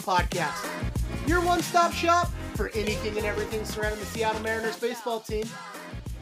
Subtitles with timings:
[0.00, 0.68] Podcast,
[1.26, 5.44] your one stop shop for anything and everything surrounding the Seattle Mariners baseball team.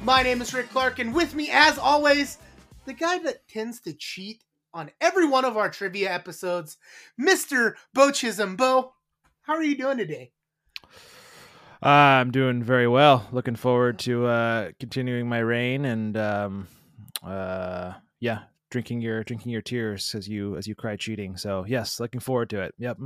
[0.03, 2.39] My name is Rick Clark, and with me, as always,
[2.87, 4.43] the guy that tends to cheat
[4.73, 6.77] on every one of our trivia episodes,
[7.21, 7.75] Mr.
[7.95, 8.57] Beau Chisholm.
[8.57, 8.93] Beau,
[9.43, 10.33] how are you doing today?
[11.83, 13.27] Uh, I'm doing very well.
[13.33, 16.69] Looking forward to uh, continuing my reign and um,
[17.25, 18.41] uh, yeah,
[18.71, 21.37] drinking your drinking your tears as you as you cry cheating.
[21.37, 22.75] So yes, looking forward to it.
[22.79, 22.99] Yep.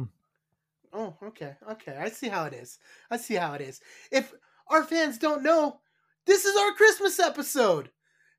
[0.93, 1.97] Oh, okay, okay.
[1.99, 2.79] I see how it is.
[3.11, 3.81] I see how it is.
[4.11, 4.35] If
[4.69, 5.81] our fans don't know,
[6.27, 7.91] this is our Christmas episode.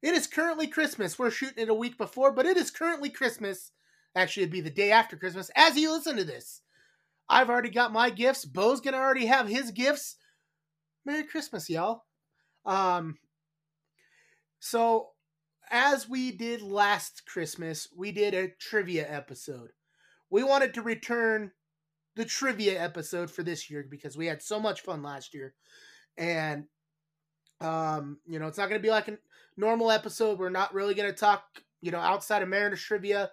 [0.02, 1.18] It is currently Christmas.
[1.18, 3.72] We're shooting it a week before, but it is currently Christmas.
[4.16, 6.62] Actually, it'd be the day after Christmas as you listen to this.
[7.30, 8.46] I've already got my gifts.
[8.46, 10.18] Beau's gonna already have his gifts.
[11.06, 12.04] Merry Christmas, y'all.
[12.66, 13.18] Um,
[14.60, 15.10] so
[15.72, 19.70] as we did last Christmas, we did a trivia episode.
[20.30, 21.52] We wanted to return
[22.16, 25.54] the trivia episode for this year because we had so much fun last year.
[26.18, 26.66] And
[27.62, 29.18] um, you know, it's not going to be like a
[29.58, 30.38] normal episode.
[30.38, 31.44] We're not really going to talk,
[31.82, 33.32] you know, outside of Mariners trivia.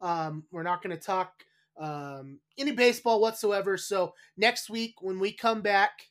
[0.00, 1.44] Um, we're not going to talk
[1.78, 3.76] um, any baseball whatsoever.
[3.76, 6.02] So next week when we come back,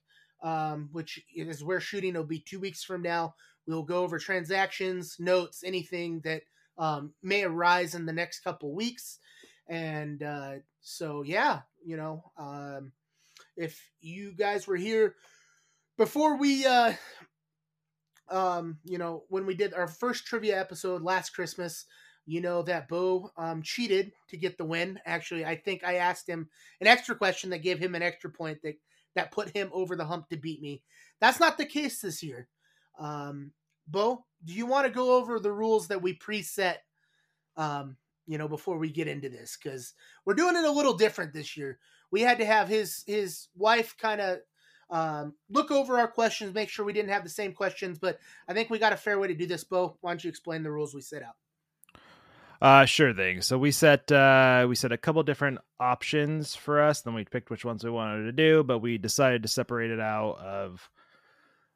[0.43, 3.35] um, which is we're shooting, it'll be two weeks from now.
[3.67, 6.41] We'll go over transactions, notes, anything that
[6.77, 9.19] um, may arise in the next couple weeks.
[9.67, 12.91] And uh, so, yeah, you know, um,
[13.55, 15.15] if you guys were here
[15.97, 16.93] before we, uh,
[18.29, 21.85] um, you know, when we did our first trivia episode last Christmas,
[22.25, 24.99] you know that Beau um, cheated to get the win.
[25.05, 26.49] Actually, I think I asked him
[26.79, 28.75] an extra question that gave him an extra point that
[29.15, 30.83] that put him over the hump to beat me.
[31.19, 32.47] That's not the case this year.
[32.97, 33.51] Um,
[33.87, 36.77] Beau, do you want to go over the rules that we preset?
[37.57, 37.97] Um,
[38.27, 39.93] you know, before we get into this, because
[40.25, 41.79] we're doing it a little different this year.
[42.11, 44.39] We had to have his his wife kind of
[44.89, 47.97] um, look over our questions, make sure we didn't have the same questions.
[47.99, 49.63] But I think we got a fair way to do this.
[49.63, 51.35] Beau, why don't you explain the rules we set out?
[52.61, 53.41] Uh, sure thing.
[53.41, 57.01] So we set uh, we set a couple different options for us.
[57.01, 59.99] Then we picked which ones we wanted to do, but we decided to separate it
[59.99, 60.89] out of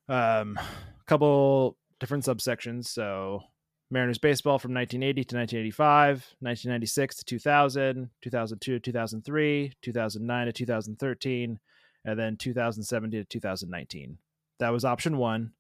[0.08, 2.86] um, a couple different subsections.
[2.86, 3.42] So
[3.92, 11.60] Mariners baseball from 1980 to 1985, 1996 to 2000, 2002 to 2003, 2009 to 2013,
[12.06, 14.18] and then 2017 to 2019.
[14.60, 15.52] That was option one.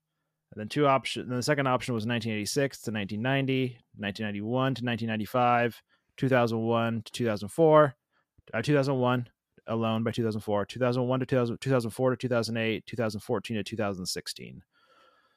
[0.51, 1.29] And then two options.
[1.29, 5.81] The second option was 1986 to 1990, 1991 to 1995,
[6.17, 7.95] 2001 to 2004,
[8.53, 9.27] uh, 2001
[9.67, 14.63] alone by 2004, 2001 to 2000, 2004 to 2008, 2014 to 2016.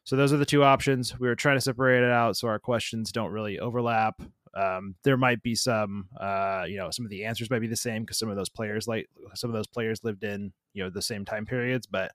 [0.09, 1.21] So those are the two options.
[1.21, 4.19] We were trying to separate it out so our questions don't really overlap.
[4.55, 7.77] Um, there might be some, uh, you know, some of the answers might be the
[7.77, 10.89] same because some of those players, like some of those players, lived in you know
[10.89, 11.87] the same time periods.
[11.87, 12.11] But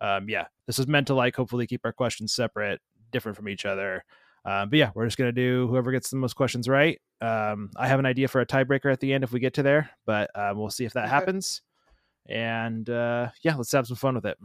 [0.00, 3.66] um, yeah, this is meant to like hopefully keep our questions separate, different from each
[3.66, 4.04] other.
[4.44, 7.00] Um, but yeah, we're just gonna do whoever gets the most questions right.
[7.20, 9.64] Um, I have an idea for a tiebreaker at the end if we get to
[9.64, 11.10] there, but um, we'll see if that okay.
[11.10, 11.60] happens.
[12.28, 14.38] And uh, yeah, let's have some fun with it.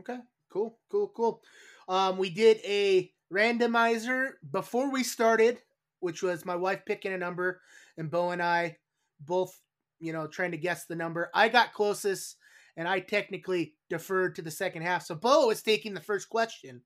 [0.00, 0.18] Okay,
[0.50, 1.42] cool, cool, cool.
[1.88, 5.58] Um, we did a randomizer before we started,
[6.00, 7.60] which was my wife picking a number
[7.96, 8.76] and Beau and I
[9.20, 9.58] both,
[9.98, 11.30] you know, trying to guess the number.
[11.34, 12.36] I got closest
[12.76, 15.04] and I technically deferred to the second half.
[15.04, 16.82] So Beau is taking the first question.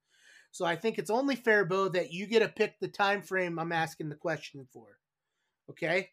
[0.50, 3.58] So I think it's only fair, Beau, that you get to pick the time frame
[3.58, 4.86] I'm asking the question for.
[5.70, 6.10] Okay?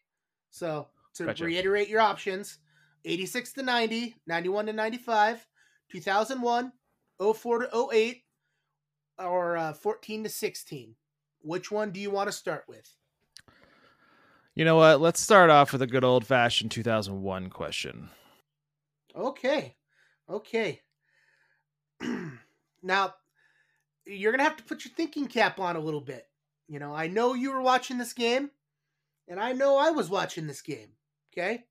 [0.50, 1.44] So to gotcha.
[1.44, 2.58] reiterate your options,
[3.04, 5.46] 86 to 90, 91 to 95,
[5.90, 6.72] 2001,
[7.20, 8.22] 04 to 08,
[9.18, 10.94] or uh, 14 to 16.
[11.40, 12.88] Which one do you want to start with?
[14.54, 15.00] You know what?
[15.00, 18.10] Let's start off with a good old fashioned 2001 question.
[19.16, 19.76] Okay.
[20.28, 20.80] Okay.
[22.82, 23.14] now,
[24.04, 26.26] you're going to have to put your thinking cap on a little bit.
[26.68, 28.50] You know, I know you were watching this game,
[29.28, 30.90] and I know I was watching this game.
[31.32, 31.64] Okay?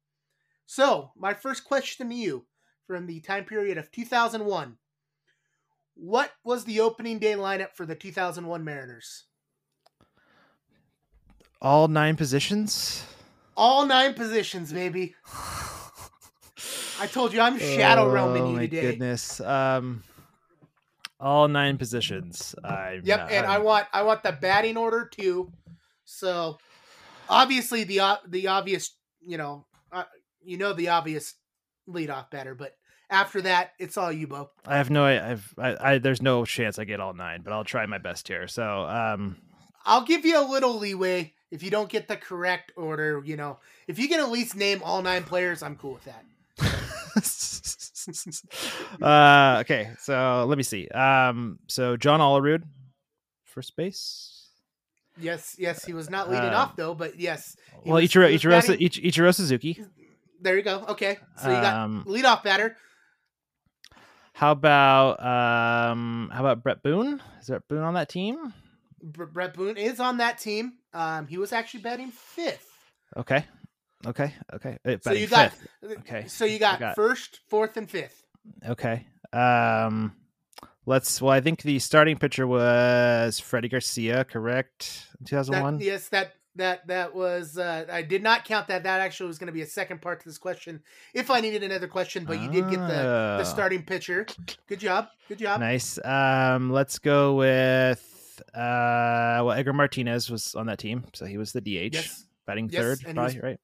[0.65, 2.45] So, my first question to you
[2.87, 4.77] from the time period of 2001
[5.95, 9.25] What was the opening day lineup for the 2001 Mariners?
[11.61, 13.05] All nine positions?
[13.55, 15.15] All nine positions, baby.
[16.99, 18.81] I told you I'm shadow oh, roaming you today.
[18.81, 19.39] Goodness.
[19.41, 20.03] Um,
[21.19, 22.55] all nine positions.
[22.63, 23.51] I yep, not, and I'm...
[23.51, 25.51] i want I want the batting order too.
[26.03, 26.57] So
[27.29, 30.03] obviously the the obvious, you know, uh,
[30.43, 31.35] you know the obvious
[31.87, 32.75] leadoff batter, but
[33.11, 34.49] after that, it's all you, Beau.
[34.65, 37.63] I have no, I've, I, I, there's no chance I get all nine, but I'll
[37.65, 38.47] try my best here.
[38.47, 39.37] So, um,
[39.85, 43.59] I'll give you a little leeway If you don't get the correct order, you know,
[43.87, 46.23] if you can at least name all nine players, I'm cool with that.
[49.01, 50.87] uh, okay, so let me see.
[50.89, 52.63] Um, so John Olerud,
[53.43, 54.47] first base.
[55.19, 57.55] Yes, yes, he was not leading Uh, off though, but yes.
[57.85, 59.83] Well, was- Ichiro, Ichiro, batting- Ich- Ichiro Suzuki.
[60.39, 60.85] There you go.
[60.89, 62.77] Okay, so you got Um, leadoff batter.
[64.33, 67.21] How about um, how about Bret Boone?
[67.41, 68.53] Is Bret Boone on that team?
[69.03, 70.73] Br- Bret Boone is on that team.
[70.93, 72.67] Um, he was actually batting fifth.
[73.17, 73.45] Okay,
[74.07, 74.77] okay, okay.
[74.85, 75.97] Uh, So you got fifth.
[75.99, 78.23] Okay, So you got, got- first, fourth, and fifth.
[78.67, 79.05] Okay.
[79.33, 80.15] Um,
[80.85, 81.21] let's.
[81.21, 85.07] Well, I think the starting pitcher was Freddie Garcia, correct?
[85.25, 85.79] Two thousand one.
[85.79, 87.57] Yes, that that that was.
[87.57, 88.83] Uh, I did not count that.
[88.83, 90.81] That actually was going to be a second part to this question
[91.13, 92.25] if I needed another question.
[92.25, 93.43] But you did get the the Oh.
[93.43, 94.25] starting pitcher.
[94.67, 95.07] Good job.
[95.29, 95.59] Good job.
[95.59, 95.97] Nice.
[96.03, 101.51] Um, let's go with uh, well, Edgar Martinez was on that team, so he was
[101.53, 103.59] the DH, Yes, batting Yes, third, probably was- right.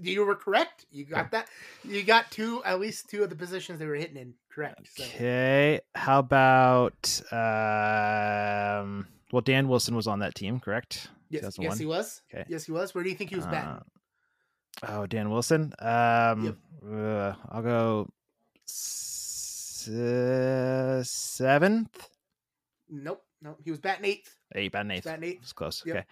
[0.00, 0.86] you were correct.
[0.90, 1.48] You got that.
[1.84, 4.34] You got two, at least two of the positions they were hitting in.
[4.54, 4.88] Correct.
[4.94, 5.80] So, Okay.
[5.94, 9.06] How about um?
[9.32, 11.08] Well, Dan Wilson was on that team, correct?
[11.30, 12.22] Yes, yes, he was.
[12.32, 12.44] Okay.
[12.48, 12.94] Yes, he was.
[12.94, 13.70] Where do you think he was batting?
[13.70, 13.80] Uh,
[14.88, 15.72] oh, Dan Wilson.
[15.78, 16.56] Um, Yep.
[16.92, 18.08] uh, I'll go
[18.68, 22.08] s- uh, seventh,
[22.92, 23.24] Nope.
[23.40, 23.58] Nope.
[23.64, 24.36] He was batting eighth.
[24.54, 25.04] eight, batting eighth.
[25.04, 25.42] Batting eighth.
[25.42, 25.82] It's close.
[25.86, 25.96] Yep.
[25.96, 26.06] Okay.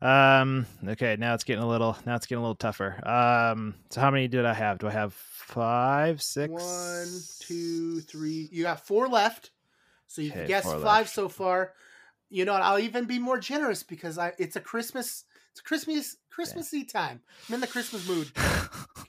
[0.00, 0.66] Um.
[0.86, 1.16] Okay.
[1.18, 1.96] Now it's getting a little.
[2.06, 3.00] Now it's getting a little tougher.
[3.08, 3.74] Um.
[3.90, 4.78] So how many did I have?
[4.78, 6.50] Do I have five, six?
[6.52, 8.48] One, two, three.
[8.52, 9.50] You got four left.
[10.06, 11.10] So you've Okay, guessed five left.
[11.14, 11.72] so far.
[12.30, 15.64] You know, what, I'll even be more generous because I it's a Christmas it's a
[15.64, 17.20] Christmas Christmassy time.
[17.48, 18.30] I'm in the Christmas mood.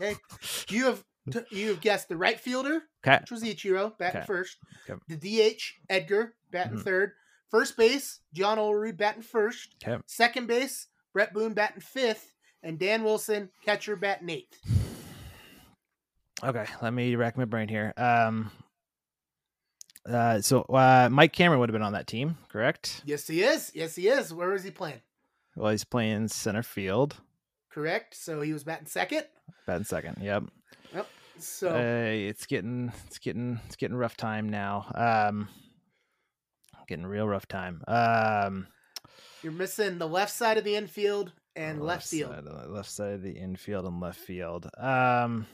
[0.02, 0.16] Okay.
[0.70, 1.04] You have
[1.52, 3.18] you have guessed the right fielder, Okay.
[3.20, 4.26] which was Ichiro, batting Okay.
[4.26, 4.58] first.
[4.90, 4.98] Okay.
[5.10, 5.18] The
[5.58, 6.84] DH, Edgar, batting Mhm.
[6.84, 7.12] third.
[7.52, 9.76] First base, John Olerud batting first.
[9.86, 10.02] Okay.
[10.08, 12.34] Second base, Bret Boone batting fifth.
[12.64, 14.60] And Dan Wilson, catcher, batting eighth.
[16.44, 16.66] Okay.
[16.82, 17.94] Let me rack my brain here.
[17.98, 18.52] Um.
[20.08, 20.42] Uh.
[20.42, 23.02] So uh, Mike Cameron would have been on that team, correct?
[23.06, 23.72] Yes, he is.
[23.74, 24.34] Yes, he is.
[24.34, 25.02] Where is he playing?
[25.56, 27.18] Well, he's playing center field.
[27.72, 28.16] Correct.
[28.16, 29.26] So he was batting second.
[29.68, 30.18] Batting second.
[30.22, 30.44] Yep.
[30.94, 31.08] Yep.
[31.40, 34.86] So Uh, it's getting it's getting it's getting rough time now.
[34.96, 35.48] Um,
[36.88, 37.84] getting real rough time.
[37.88, 38.68] Um,
[39.44, 42.32] you're missing the left side of the infield and left field.
[42.34, 44.70] side the- left side of the infield and left field.
[44.78, 45.46] Um,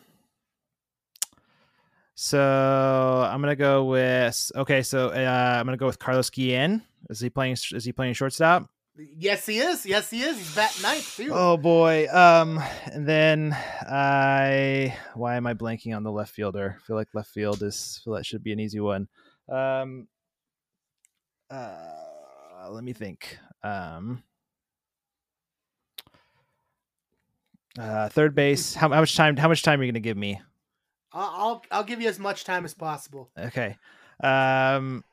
[2.16, 4.82] so I'm gonna go with okay.
[4.82, 6.82] So uh, I'm gonna go with Carlos Guillen.
[7.10, 7.58] Is he playing?
[7.74, 8.70] Is he playing shortstop?
[8.98, 9.86] Yes, he is.
[9.86, 10.38] Yes, he is.
[10.38, 11.30] He's batting ninth too.
[11.34, 12.08] Oh boy.
[12.10, 13.52] Um, and then
[13.82, 16.78] I why am I blanking on the left fielder?
[16.80, 19.10] I feel like left field is feel that should be an easy one.
[19.50, 20.08] Um,
[21.50, 23.38] uh, let me think.
[23.62, 24.24] Um,
[27.78, 28.74] uh, third base.
[28.74, 29.36] How, how much time?
[29.36, 30.42] How much time are you gonna give me?
[31.16, 33.30] I'll, I'll give you as much time as possible.
[33.38, 33.78] Okay.
[34.22, 35.04] Um,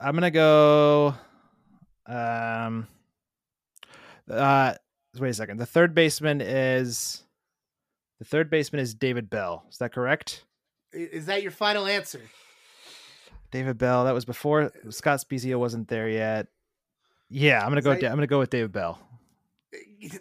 [0.00, 1.14] I'm gonna go.
[2.06, 2.86] Um.
[4.30, 4.74] Uh,
[5.18, 5.58] wait a second.
[5.58, 7.22] The third baseman is.
[8.18, 9.64] The third baseman is David Bell.
[9.70, 10.44] Is that correct?
[10.92, 12.20] Is that your final answer?
[13.50, 14.04] David Bell.
[14.04, 16.46] That was before Scott Spiezio wasn't there yet.
[17.28, 17.92] Yeah, I'm gonna go.
[17.92, 18.98] Is that- I'm gonna go with David Bell.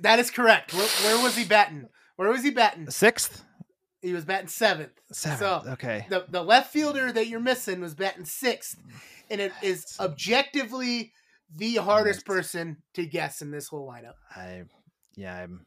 [0.01, 0.73] That is correct.
[0.73, 1.87] Where, where was he batting?
[2.17, 2.89] Where was he batting?
[2.89, 3.43] Sixth.
[4.05, 4.91] He was batting seventh.
[5.11, 5.39] Seventh.
[5.39, 6.05] So, okay.
[6.09, 8.79] The the left fielder that you're missing was batting sixth,
[9.31, 11.11] and it is objectively
[11.55, 14.13] the hardest person to guess in this whole lineup.
[14.35, 14.65] I.
[15.15, 15.65] Yeah, I'm.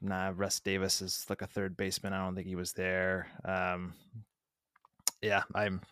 [0.00, 2.14] Nah, Russ Davis is like a third baseman.
[2.14, 3.26] I don't think he was there.
[3.44, 3.92] Um.
[5.20, 5.82] Yeah, I'm.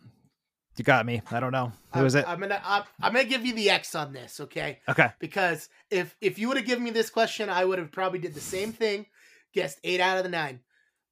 [0.79, 1.21] You got me.
[1.31, 1.67] I don't know.
[1.93, 2.25] Who I'm, was it?
[2.27, 4.81] I'm gonna I'm, I'm gonna give you the X on this, okay?
[4.89, 5.11] Okay.
[5.19, 8.33] Because if if you would have given me this question, I would have probably did
[8.33, 9.05] the same thing.
[9.53, 10.61] Guessed eight out of the nine.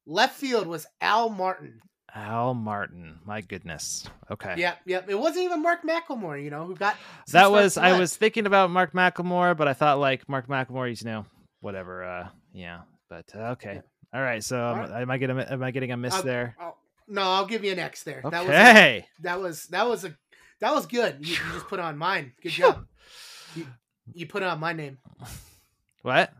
[0.05, 1.79] Left field was Al Martin.
[2.13, 3.19] Al Martin.
[3.25, 4.07] My goodness.
[4.29, 4.55] Okay.
[4.57, 5.09] Yep, yep.
[5.09, 6.95] It wasn't even Mark McLemore, you know, who got
[7.31, 11.01] That was I was thinking about Mark McLemore, but I thought like Mark McLemore, he's
[11.01, 11.25] you know
[11.61, 12.03] whatever.
[12.03, 12.81] Uh, yeah.
[13.09, 13.81] But uh, okay.
[14.13, 14.43] All right.
[14.43, 16.55] So All am- I getting am I getting a miss I'll- there?
[16.59, 16.75] Oh,
[17.07, 18.21] no, I'll give you an X there.
[18.23, 19.07] That was a, Okay.
[19.21, 20.15] that was that was a
[20.61, 21.17] that was good.
[21.25, 22.33] You, you just put on mine.
[22.41, 22.85] Good job.
[23.55, 23.67] You,
[24.13, 24.97] you put on my name.
[26.03, 26.31] What?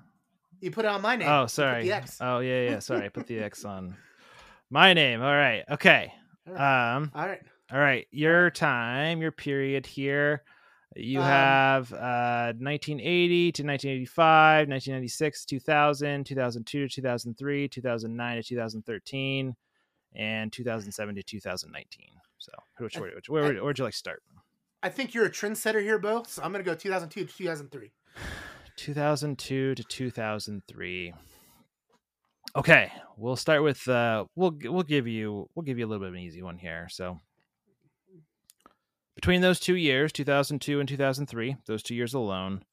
[0.63, 1.27] You put it on my name.
[1.27, 1.83] Oh, sorry.
[1.83, 2.19] The X.
[2.21, 2.79] Oh yeah, yeah.
[2.79, 3.97] Sorry, I put the X on
[4.69, 5.21] my name.
[5.21, 5.63] All right.
[5.69, 6.13] Okay.
[6.47, 6.95] All right.
[6.95, 7.11] Um.
[7.13, 7.41] All right.
[7.71, 8.07] All right.
[8.11, 10.43] Your time, your period here.
[10.95, 19.55] You Um, have uh 1980 to 1985, 1996, 2000, 2002 to 2003, 2009 to 2013,
[20.15, 22.05] and 2007 to 2019.
[22.37, 24.23] So, which where, which, where, where would you like to start?
[24.81, 26.23] I think you're a trendsetter here, Beau.
[26.27, 27.91] So I'm gonna go 2002 to 2003.
[28.77, 31.13] 2002 to 2003.
[32.55, 36.09] Okay, we'll start with uh we'll we'll give you we'll give you a little bit
[36.09, 36.87] of an easy one here.
[36.89, 37.19] So
[39.15, 42.63] between those two years, 2002 and 2003, those two years alone,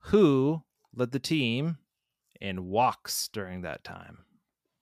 [0.00, 0.62] who
[0.94, 1.78] led the team
[2.40, 4.18] in walks during that time?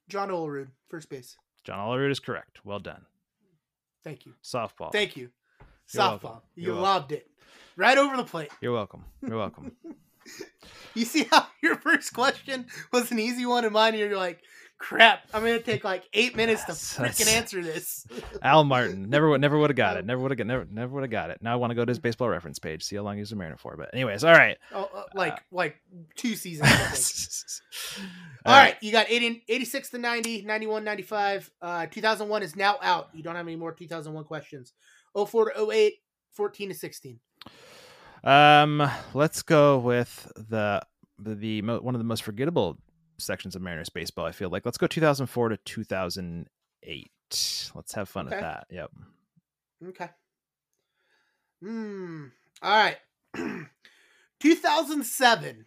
[0.08, 1.36] John Olerud, first base.
[1.64, 2.60] John Olerud is correct.
[2.64, 3.06] Well done.
[4.02, 4.34] Thank you.
[4.42, 4.90] Softball.
[4.92, 5.30] Thank you.
[5.92, 6.22] You're Softball.
[6.22, 6.40] welcome.
[6.56, 6.82] You You're welcome.
[6.82, 7.30] lobbed it
[7.76, 8.50] right over the plate.
[8.60, 9.04] You're welcome.
[9.26, 9.72] You're welcome.
[10.94, 14.42] You see how your first question was an easy one, and mine you're like,
[14.82, 18.06] crap, I'm gonna take like eight minutes to freaking answer this.
[18.42, 20.04] Al Martin never would never would have got it.
[20.04, 21.38] Never would have got never never would have got it.
[21.40, 23.36] Now I want to go to his baseball reference page, see how long he's a
[23.36, 23.76] Mariner for.
[23.76, 24.58] But anyways, all right.
[24.74, 25.76] Oh, uh, like like
[26.16, 27.62] two seasons.
[28.44, 31.50] All All right, you got 80, 86 to 90, 91, 95.
[31.62, 33.08] Uh, 2001 is now out.
[33.14, 34.72] You don't have any more 2001 questions.
[35.14, 35.94] 04 to 08,
[36.32, 37.20] 14 to 16.
[38.24, 40.82] Um, let's go with the
[41.18, 42.78] the, the mo- one of the most forgettable
[43.18, 44.26] sections of Mariners baseball.
[44.26, 47.10] I feel like let's go 2004 to 2008.
[47.74, 48.66] Let's have fun with that.
[48.70, 48.90] Yep.
[49.88, 50.08] Okay.
[51.62, 52.26] Hmm.
[52.60, 52.96] All right.
[54.40, 55.66] 2007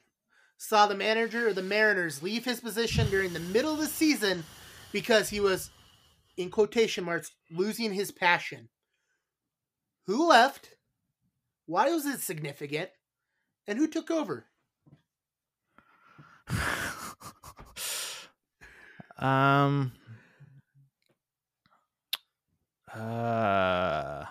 [0.57, 4.43] saw the manager of the Mariners leave his position during the middle of the season
[4.91, 5.71] because he was,
[6.37, 8.69] in quotation marks, losing his passion.
[10.07, 10.74] Who left?
[11.65, 12.89] Why was it significant?
[13.67, 14.45] And who took over?
[19.17, 19.91] um.
[22.93, 24.25] Uh.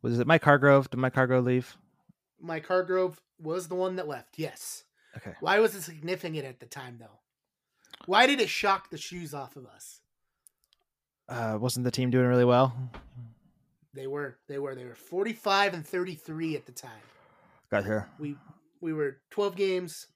[0.00, 0.90] Was it Mike Hargrove?
[0.90, 1.76] Did Mike Hargrove leave?
[2.40, 4.38] Mike Hargrove was the one that left.
[4.38, 4.84] Yes.
[5.16, 5.34] Okay.
[5.40, 7.20] Why was it significant at the time, though?
[8.06, 10.00] Why did it shock the shoes off of us?
[11.28, 12.74] Uh, wasn't the team doing really well?
[13.94, 14.38] They were.
[14.48, 14.74] They were.
[14.74, 16.90] They were 45 and 33 at the time.
[17.70, 18.08] Got here.
[18.18, 18.36] We
[18.80, 20.06] we were 12 games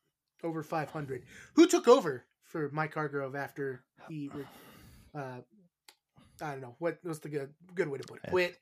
[0.42, 1.22] over 500.
[1.54, 4.30] Who took over for Mike Hargrove after he
[5.14, 5.38] uh
[6.40, 6.76] I don't know.
[6.78, 8.30] What was the good good way to put it?
[8.30, 8.58] Quit,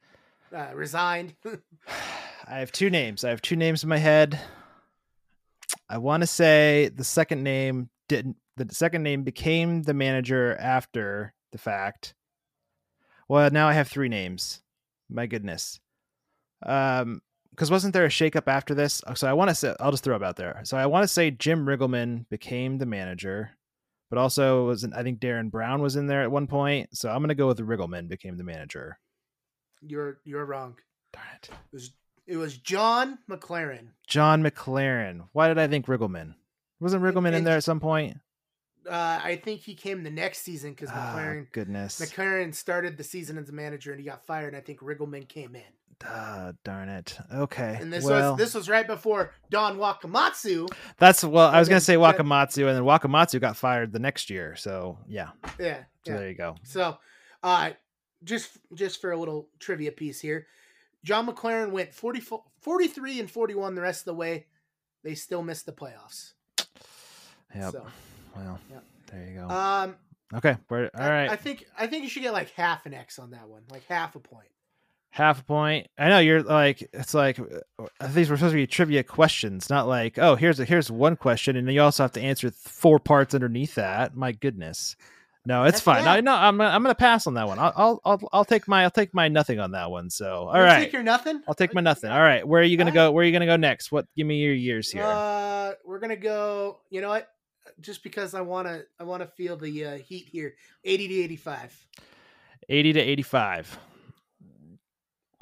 [0.55, 1.35] uh, resigned.
[2.47, 3.25] I have two names.
[3.25, 4.39] I have two names in my head.
[5.89, 8.37] I want to say the second name didn't.
[8.57, 12.15] The second name became the manager after the fact.
[13.29, 14.63] Well, now I have three names.
[15.11, 15.81] My goodness.
[16.65, 17.21] Um,
[17.51, 19.01] because wasn't there a shakeup after this?
[19.15, 20.61] So I want to say I'll just throw it out there.
[20.65, 23.53] So I want to say Jim Riggleman became the manager,
[24.11, 26.97] but also was I think Daren Brown was in there at one point.
[26.97, 28.99] So I'm gonna go with Riggleman became the manager.
[29.87, 30.75] you're you're wrong.
[31.13, 31.49] Darn it.
[31.51, 31.93] It was
[32.27, 33.89] it was John McLaren.
[34.09, 35.29] John McLaren.
[35.33, 36.35] Why did I think Riggleman?
[36.81, 38.17] Wasn't Riggleman in and- there at some point?
[38.89, 42.01] Uh, I think he came the next season because Ah, McLaren goodness.
[42.01, 44.49] McLaren started the season as a manager and he got fired.
[44.49, 45.63] And I think Riggleman came in.
[46.05, 47.17] Ah, darn it.
[47.33, 47.79] Okay.
[47.81, 50.69] And this well, was this was right before Don Wakamatsu.
[50.99, 51.49] that's well.
[51.49, 54.57] I was gonna say Wakamatsu, and then Wakamatsu got fired the next year.
[54.57, 55.31] So yeah.
[55.59, 56.17] Yeah, So yeah.
[56.19, 56.57] there you go.
[56.65, 56.99] So,
[57.43, 57.71] uh,
[58.25, 60.47] just just for a little trivia piece here,
[61.05, 62.21] John McLaren went 40,
[62.61, 64.47] 43 and 41 the rest of the way.
[65.05, 66.33] They still missed the playoffs.
[67.55, 67.73] Yep.
[67.73, 67.87] So,
[68.37, 68.85] Well, Yep.
[69.13, 69.49] there you go.
[69.49, 69.97] um,
[70.35, 70.57] okay.
[70.69, 71.31] We're all I- right.
[71.31, 73.87] I, think I think you should get like half an X on that one, like
[73.87, 74.49] half a point.
[75.11, 75.87] Half a point.
[75.97, 79.87] I know you're like it's like uh, these were supposed to be trivia questions, not
[79.87, 82.99] like oh here's a, here's one question, and then you also have to answer four
[82.99, 84.17] parts underneath that.
[84.17, 84.97] My goodness.
[85.47, 86.05] No, it's Heck fine.
[86.05, 87.61] No, no, I'm I'm gonna pass on that one.
[87.61, 90.11] I'll, I'll I'll I'll take my I'll take my nothing on that one.
[90.11, 91.43] So all You right, take your nothing.
[91.47, 92.11] I'll take my nothing.
[92.11, 93.13] All right, where are you gonna All go?
[93.13, 93.93] Where are you gonna go next?
[93.93, 94.07] What?
[94.17, 95.05] Give me your years here.
[95.05, 96.81] Uh, we're gonna go.
[96.91, 97.29] You know what?
[97.81, 100.55] Just because I wanna, I wanna feel the uh, heat here.
[100.85, 101.87] Eighty to eighty-five.
[102.69, 103.79] 80 to 85.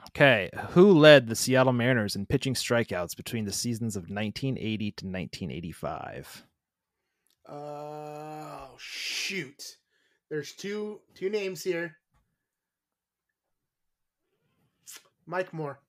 [0.09, 5.07] Okay, who led the Seattle Mariners in pitching strikeouts between the seasons of 1980 to
[5.07, 6.45] 1985?
[7.49, 9.79] Oh shoot!
[10.29, 11.97] There's two two names here.
[15.27, 15.81] Mike Moore.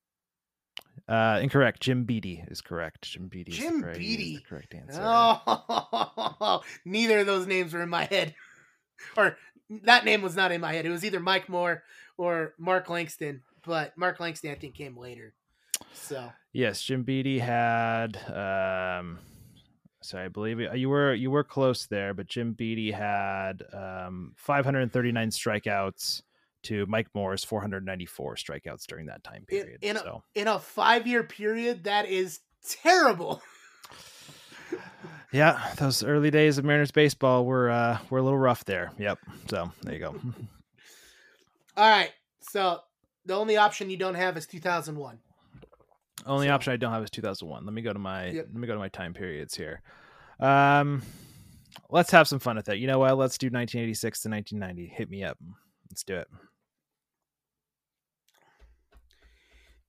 [1.07, 1.81] Uh, incorrect.
[1.81, 3.01] Jim Beattie is correct.
[3.03, 3.51] Jim Beattie.
[3.51, 4.45] Jim correct- he is the Beattie.
[4.47, 5.01] correct answer.
[5.03, 8.33] Oh, neither of those names were in my head,
[9.17, 9.37] or
[9.83, 10.85] that name was not in my head.
[10.85, 11.83] It was either Mike Moore
[12.17, 15.33] or Mark Langston, but Mark Langston I think came later.
[15.93, 18.17] So Yes, Jim Beattie had.
[18.29, 19.19] Um,
[20.01, 25.29] so I believe you were you were close there, but Jim Beattie had um, 539
[25.31, 26.21] strikeouts
[26.63, 29.79] to Mike Moore's 494 strikeouts during that time period.
[29.81, 33.41] in a- so in a five year period, that is terrible.
[35.31, 38.91] yeah, those early days of Mariners baseball were uh, were a little rough there.
[38.97, 39.19] Yep.
[39.49, 40.15] So there you go.
[41.75, 42.79] All right, so
[43.25, 45.17] the only option you don't have is 2001.
[46.25, 47.65] Only So- option I don't have is 2001.
[47.65, 48.45] Let me go to my Yep.
[48.53, 49.81] let me go to my time periods here.
[50.39, 51.01] Um,
[51.89, 52.77] let's have some fun with it.
[52.77, 53.17] You know what?
[53.17, 54.93] Let's do 1986 to 1990.
[54.95, 55.37] Hit me up.
[55.89, 56.27] Let's do it.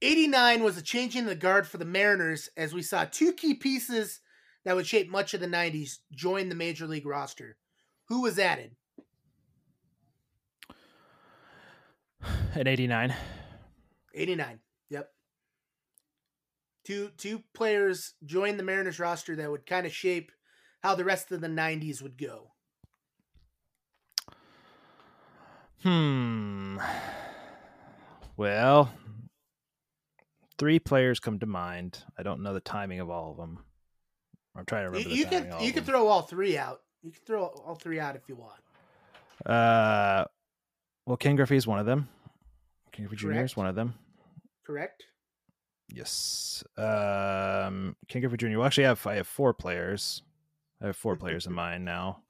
[0.04, 3.54] 89 was a change in the guard for the Mariners as we saw two key
[3.54, 4.20] pieces
[4.64, 7.56] that would shape much of the 90s join the major league roster.
[8.08, 8.72] Who was added?
[12.54, 13.14] At 89.
[14.12, 14.60] 89.
[14.90, 15.10] Yep.
[16.84, 20.30] Two two players joined the Mariners roster that would kind of shape
[20.82, 22.52] how the rest of the 90s would go.
[25.82, 26.78] Hmm.
[28.36, 28.90] Well,
[30.58, 32.02] three players come to mind.
[32.18, 33.58] I don't know the timing of all of them.
[34.56, 35.10] I'm trying to remember.
[35.10, 35.94] you can you can them.
[35.94, 36.82] throw all three out.
[37.02, 38.60] You can throw all three out if you want.
[39.44, 40.24] Uh,
[41.06, 42.08] well, Ken Griffey is one of them.
[42.92, 43.32] Ken Griffey Jr.
[43.44, 43.94] is one of them.
[44.64, 45.04] Correct?
[45.92, 46.62] Yes.
[46.78, 48.56] Um, Ken Griffey Jr.
[48.58, 50.22] Well, actually, I have I have four players.
[50.80, 52.20] I have four players in mind now.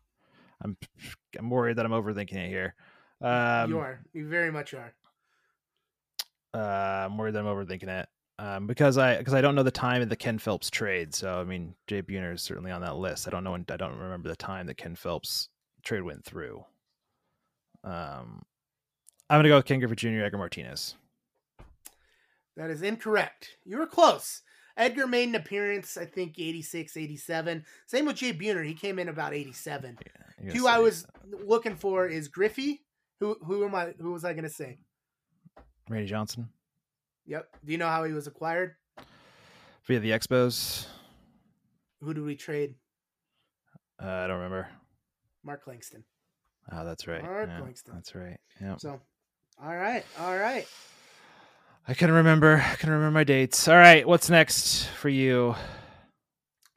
[0.63, 0.77] I'm
[1.39, 2.75] I'm worried that I'm overthinking it here.
[3.21, 4.01] Um, you are.
[4.13, 4.93] You very much are.
[6.55, 8.09] uh, I'm worried that I'm overthinking it.
[8.39, 11.15] Um, because I because I don't know the time of the Ken Phelps trade.
[11.15, 13.29] So I mean, Jay Buhner is certainly on that list.
[13.29, 13.53] I don't know.
[13.53, 15.49] When, I don't remember the time that Ken Phelps
[15.85, 16.65] trade went through.
[17.85, 18.43] Um,
[19.31, 20.25] I'm gonna go with Ken Griffey Jr.
[20.25, 20.97] Edgar Martinez.
[22.57, 23.51] That is incorrect.
[23.65, 24.43] You were close.
[24.77, 27.65] Edgar made an appearance, I think 86, 87.
[27.87, 28.65] Same with Jay Buhner.
[28.65, 29.99] He came in about 87.
[30.43, 32.83] You Who I was looking for is Griffey.
[33.21, 34.79] Who who am I who was I gonna say?
[35.89, 36.49] Randy Johnson
[37.27, 37.49] Yep.
[37.65, 38.75] Do you know how he was acquired?
[39.87, 40.87] via the Expos.
[42.01, 42.75] Who did we trade?
[44.03, 44.69] Uh, I don't remember.
[45.45, 46.05] Mark Langston.
[46.73, 47.23] Oh, that's right.
[47.23, 47.95] Mark Yeah, Langston.
[47.95, 48.39] that's right.
[48.61, 48.77] Yeah.
[48.79, 49.01] So
[49.63, 50.67] all right, all right.
[51.87, 52.65] I can remember.
[52.67, 53.69] I can remember my dates.
[53.69, 54.09] All right.
[54.09, 55.55] What's next for you?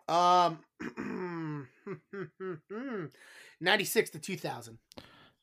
[0.10, 0.60] Um
[3.62, 4.78] 96 to 2000.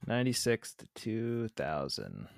[0.06, 2.28] 96 to 2000.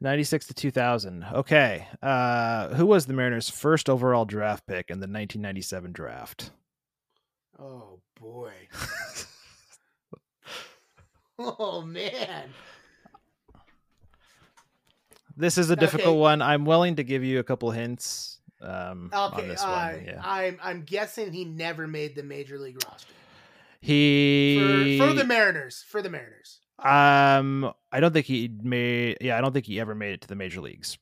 [0.00, 1.26] 96 to 2000.
[1.32, 1.86] Okay.
[2.02, 6.50] Uh, who was the Mariners' first overall draft pick in the 1997 draft?
[7.58, 8.52] Oh boy.
[11.38, 12.50] oh man.
[15.36, 16.18] This is a difficult Okay.
[16.18, 16.42] one.
[16.42, 20.04] I'm willing to give you a couple hints um, on Okay, this uh, one.
[20.04, 20.20] Yeah.
[20.22, 23.12] I'm I'm guessing he never made the major league roster.
[23.80, 25.84] He For, for the Mariners.
[25.88, 26.58] For the Mariners.
[26.82, 29.18] Um, I don't think he made.
[29.20, 30.98] Yeah, I don't think he ever made it to the major leagues.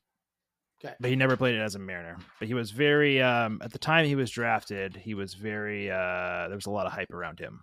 [0.83, 0.93] Okay.
[0.99, 2.17] But he never played it as a Mariner.
[2.39, 3.21] But he was very.
[3.21, 5.89] Um, at the time he was drafted, he was very.
[5.89, 7.61] Uh, there was a lot of hype around him.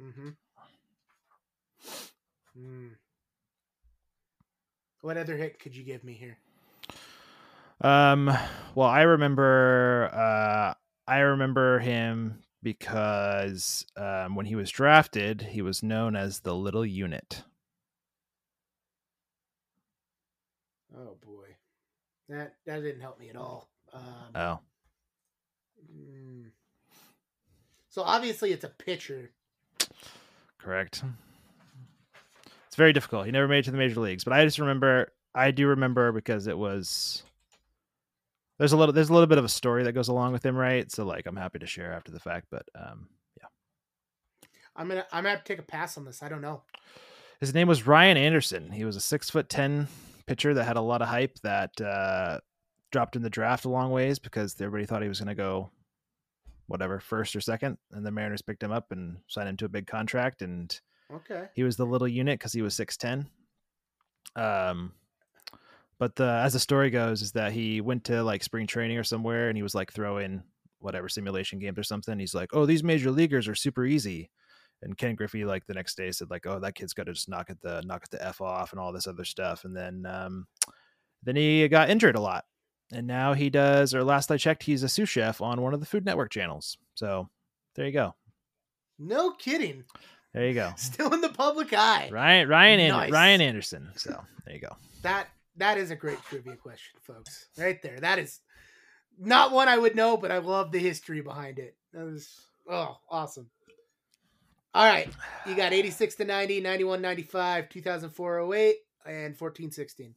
[0.00, 0.28] Mm-hmm.
[2.58, 2.90] Mm.
[5.02, 6.38] What other hit could you give me here?
[7.80, 8.30] Um,
[8.74, 10.10] well, I remember.
[10.12, 10.74] Uh,
[11.06, 16.84] I remember him because um, when he was drafted, he was known as the Little
[16.84, 17.44] Unit.
[20.92, 21.46] Oh boy,
[22.28, 23.68] that that didn't help me at all.
[23.92, 24.02] Um,
[24.34, 24.58] Oh,
[25.96, 26.46] mm.
[27.88, 29.30] So obviously it's a pitcher.
[30.58, 31.04] correct.
[32.66, 33.26] It's very difficult.
[33.26, 35.12] He never made it to the major leagues, but I just remember.
[35.36, 37.22] I do remember because it was.
[38.58, 38.92] There's a little.
[38.92, 40.90] There's a little bit of a story that goes along with him, right?
[40.90, 43.48] So, like, I'm happy to share after the fact, but um, yeah.
[44.74, 46.22] I'm gonna I'm gonna have to take a pass on this.
[46.22, 46.62] I don't know.
[47.40, 48.70] his name was Ryan Anderson.
[48.70, 49.88] He was a six foot ten
[50.26, 52.40] pitcher that had a lot of hype that uh,
[52.92, 55.70] dropped in the draft a long ways because everybody thought he was going to go
[56.66, 59.68] whatever first or second, and the Mariners picked him up and signed him to a
[59.68, 60.80] big contract, and
[61.12, 61.44] Okay.
[61.54, 63.28] he was the little unit because he was six ten.
[64.34, 64.92] Um,
[65.98, 69.04] but the, as the story goes, is that he went to like spring training or
[69.04, 70.42] somewhere, and he was like throwing
[70.78, 72.18] whatever simulation games or something.
[72.18, 74.30] He's like, "Oh, these major leaguers are super easy."
[74.82, 77.28] And Ken Griffey, like the next day, said like, "Oh, that kid's got to just
[77.28, 80.04] knock it the knock it the f off and all this other stuff." And then,
[80.06, 80.46] um,
[81.22, 82.44] then he got injured a lot,
[82.92, 83.94] and now he does.
[83.94, 86.76] Or last I checked, he's a sous chef on one of the Food Network channels.
[86.94, 87.28] So
[87.74, 88.14] there you go.
[88.98, 89.84] No kidding.
[90.34, 90.72] There you go.
[90.76, 92.10] Still in the public eye.
[92.12, 93.10] Ryan Ryan Nice.
[93.10, 93.88] Ryan Anderson.
[93.96, 94.76] So there you go.
[95.02, 97.46] That that is a great trivia question, folks.
[97.58, 97.98] Right there.
[98.00, 98.40] That is
[99.18, 101.76] not one I would know, but I love the history behind it.
[101.92, 102.28] That was
[102.70, 103.48] oh awesome.
[104.74, 105.08] All right.
[105.46, 110.14] You got 86 to 90, 91 95, 2004 08, and 14 16.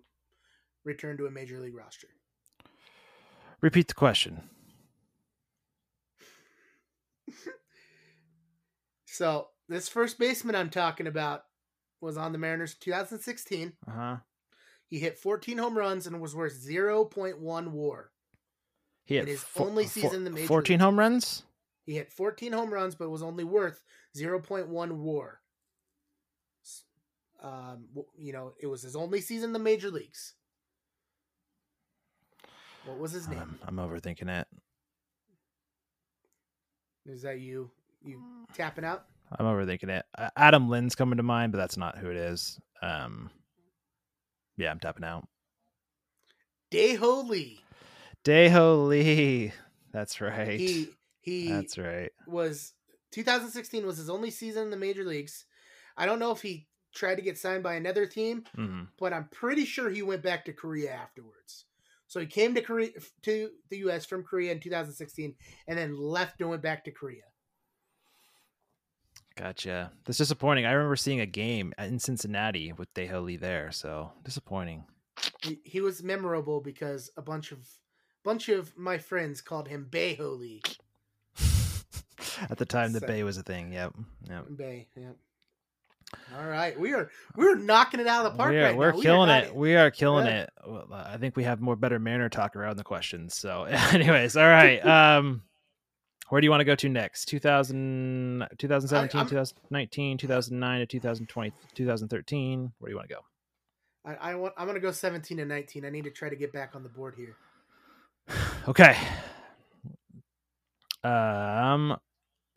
[0.83, 2.07] returned to a major league roster.
[3.61, 4.41] repeat the question.
[9.05, 11.43] So this first baseman I'm talking about
[11.99, 13.73] was on the Mariners in 2016.
[13.85, 14.15] Uh huh.
[14.91, 18.11] He hit 14 home runs and was worth 0.1 WAR.
[19.05, 20.83] He In his only season in the major 14 leagues.
[20.83, 21.43] home runs.
[21.85, 23.81] He hit 14 home runs, but was only worth
[24.15, 25.39] 0.1 WAR.
[27.41, 27.85] Um,
[28.17, 30.33] you know, it was his only season in the major leagues.
[32.85, 33.57] What was his name?
[33.65, 34.47] I'm, I'm overthinking it.
[37.05, 37.71] Is that you?
[38.03, 38.21] You
[38.53, 39.05] tapping out?
[39.39, 40.05] I'm overthinking it.
[40.35, 42.59] Adam Lind's coming to mind, but that's not who it is.
[42.81, 43.31] Um,
[44.57, 45.27] yeah, I'm tapping out.
[46.71, 47.59] Daeho Lee.
[48.23, 49.51] Daeho Lee.
[49.91, 50.57] That's right.
[50.59, 50.87] He
[51.19, 52.11] he That's right.
[52.27, 52.73] was
[53.11, 55.45] 2016 was his only season in the major leagues.
[55.97, 59.27] I don't know if he tried to get signed by another team, hmm but I'm
[59.29, 61.65] pretty sure he went back to Korea afterwards.
[62.07, 62.89] So he came to Korea
[63.23, 64.05] to the U.S.
[64.05, 65.35] from Korea in 2016,
[65.67, 67.23] and then left and went back to Korea.
[69.35, 69.91] Gotcha.
[70.05, 70.65] That's disappointing.
[70.65, 74.83] I remember seeing a game in Cincinnati with Daeho there, so disappointing.
[75.43, 77.59] He, he was memorable because a bunch of
[78.23, 80.61] bunch of my friends called him Bayho Lee.
[82.49, 83.71] At the time, the So- Bay was a thing.
[83.73, 83.93] Yep.
[84.29, 84.45] Yep.
[84.57, 85.11] Bay, yeah.
[86.37, 88.97] All right, we are we're knocking it out of the park We're, right we're now.
[88.97, 89.55] We are killing it.
[89.55, 90.41] We are killing Yeah.
[90.41, 90.49] it.
[90.67, 93.35] Well, I think we have more better manner talk around the questions.
[93.37, 93.63] So,
[93.93, 94.85] anyways, all right.
[94.85, 95.41] Um,
[96.31, 97.25] where do you want to go to next?
[97.25, 102.71] 2000, 2017, I'm- 2019, 2009 to 2020, 2013.
[102.79, 103.21] Where do you want to go?
[104.05, 104.53] I, I want.
[104.57, 105.83] I'm gonna go 17 and 19.
[105.83, 107.35] I need to try to get back on the board here.
[108.67, 108.95] Okay.
[111.03, 111.97] Um,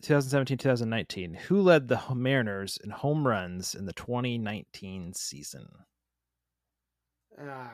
[0.02, 1.34] 2017, 2019.
[1.34, 5.66] Who led the Mariners in home runs in the 2019 season?
[7.40, 7.72] Ah,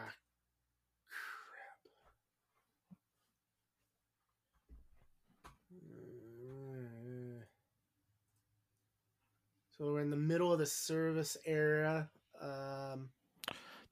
[9.80, 12.06] So we're in the middle of the Servais era.
[12.38, 13.08] Um,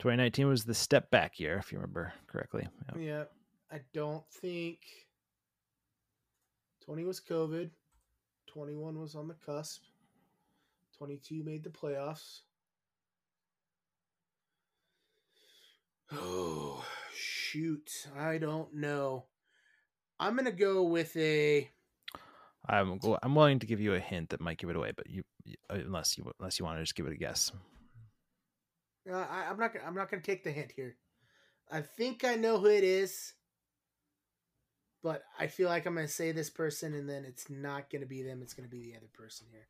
[0.01, 2.69] 2019 was the step back year, if you remember correctly.
[2.95, 3.03] Yep.
[3.03, 3.25] yeah,
[3.73, 4.81] I don't think
[6.85, 7.71] 20 was COVID.
[8.49, 9.81] 21 was on the cusp.
[10.99, 12.41] 22 made the playoffs.
[16.13, 18.09] Oh, shoot.
[18.15, 19.25] I don't know.
[20.21, 21.71] I'm going to go with a
[22.69, 25.23] I'm I'm willing to give you a hint that might give it away, but you
[25.45, 27.51] you- unless you unless you want to just give it a guess.
[29.11, 29.73] Uh, I, I'm not.
[29.87, 30.97] I'm not going to take the hint here.
[31.71, 33.33] I think I know who it is,
[35.03, 38.03] but I feel like I'm going to say this person, and then it's not going
[38.03, 38.43] to be them.
[38.43, 39.67] It's going to be the other person here.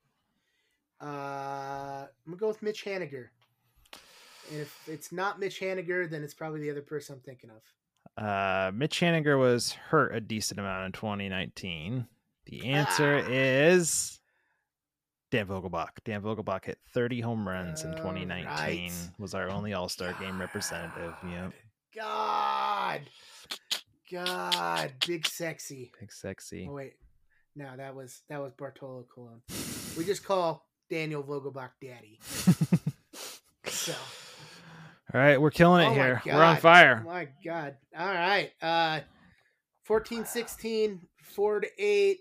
[1.00, 3.28] Uh, I'm gonna go with Mitch Haniger.
[4.50, 8.24] And if it's not Mitch Haniger, then it's probably the other person I'm thinking of.
[8.24, 12.08] Uh, Mitch Haniger was hurt a decent amount in 2019.
[12.48, 13.28] The answer Ah.
[13.30, 14.20] is
[15.30, 15.90] Dan Vogelbach.
[16.04, 18.46] Dan Vogelbach hit 30 home runs in 2019.
[18.46, 18.90] right.
[19.18, 21.14] Was our only All Star game representative.
[21.28, 21.52] Yep.
[21.94, 23.00] God.
[24.10, 24.92] God.
[25.06, 25.92] Big sexy.
[26.00, 26.66] Big sexy.
[26.68, 26.94] Oh wait.
[27.54, 29.42] No, that was that was Bartolo Colon.
[29.96, 32.18] We just call Daniel Vogelbach Daddy.
[33.66, 33.92] So
[35.14, 36.22] All right, we're killing it Oh here.
[36.24, 37.02] We're on fire.
[37.04, 37.76] My God.
[37.98, 38.52] All right.
[38.62, 39.00] Uh
[39.84, 42.18] 14 16, 4 to 8,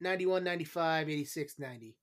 [0.00, 1.96] 91 95, 86 90.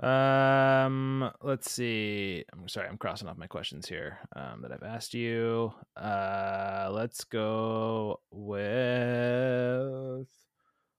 [0.00, 2.44] Um, let's see.
[2.52, 5.72] I'm sorry, I'm crossing off my questions here um, that I've asked you.
[5.96, 10.28] Uh, let's go with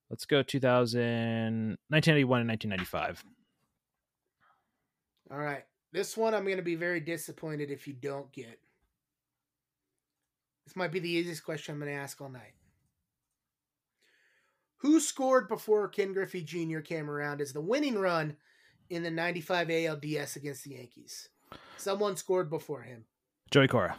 [0.10, 3.24] let's go 2000 1991 and 1995.
[5.32, 5.64] All right.
[5.92, 8.60] This one I'm going to be very disappointed if you don't get.
[10.66, 12.54] This might be the easiest question I'm going to ask all night.
[14.80, 16.80] Who scored before Ken Griffey Jr.
[16.80, 18.36] came around as the winning run
[18.89, 21.30] in the 95 ALDS against the Yankees?
[21.78, 23.06] Someone scored before him.
[23.52, 23.98] Joey Cora.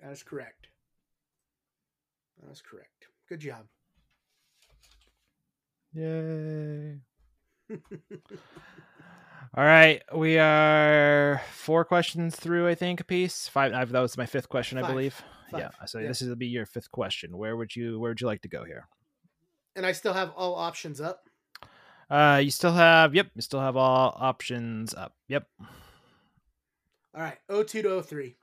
[0.00, 0.68] That is correct.
[2.42, 3.08] That is correct.
[3.28, 3.66] Good job.
[5.92, 6.98] Yay.
[9.56, 13.48] All right, we are four questions through, I think, a piece.
[13.48, 13.72] Five.
[13.72, 14.90] I've, that was my fifth question, I Five.
[14.90, 15.22] believe.
[15.52, 15.70] Yeah.
[15.86, 16.08] So Yeah.
[16.08, 17.36] this is be your fifth question.
[17.36, 18.86] Where would you Where would you like to go here?
[19.78, 21.28] And I still have all options up.
[22.10, 23.14] Uh, you still have.
[23.14, 25.14] Yep, you still have all options up.
[25.28, 25.46] Yep.
[27.14, 27.38] All right.
[27.48, 28.34] 02 to 03.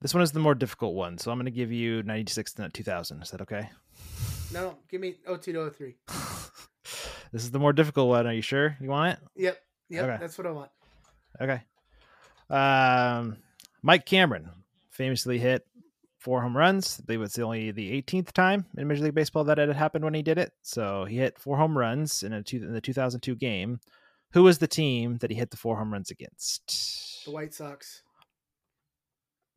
[0.00, 2.68] This one is the more difficult one, so I'm going to give you 96 to
[2.68, 3.22] 2000.
[3.22, 3.70] Is that okay?
[4.52, 4.76] No.
[4.90, 5.94] Give me 02 to 03.
[7.32, 8.26] this is the more difficult one.
[8.26, 9.18] Are you sure you want it?
[9.40, 9.62] Yep.
[9.90, 10.04] Yep.
[10.04, 10.16] Okay.
[10.20, 10.70] That's what I want.
[11.40, 11.62] Okay.
[12.50, 13.36] Um,
[13.82, 14.50] Mike Cameron
[14.90, 15.64] famously hit
[16.24, 16.98] four home runs.
[17.00, 19.76] I believe it's the only the 18th time in Major League Baseball that it had
[19.76, 20.52] happened when he did it.
[20.62, 23.78] So he hit four home runs in a two, in the 2002 game.
[24.32, 27.22] Who was the team that he hit the four home runs against?
[27.24, 28.02] The White Sox.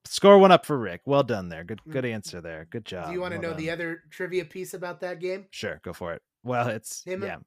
[0.06, 1.01] Score one up for Rick.
[1.06, 1.63] Well done there.
[1.63, 2.13] Good good Mm.
[2.13, 2.65] answer there.
[2.69, 3.08] Good job.
[3.08, 5.47] Do you want to Well know the other trivia piece about that game?
[5.51, 6.21] Sure, go for it.
[6.43, 7.38] Well, it's Him yeah.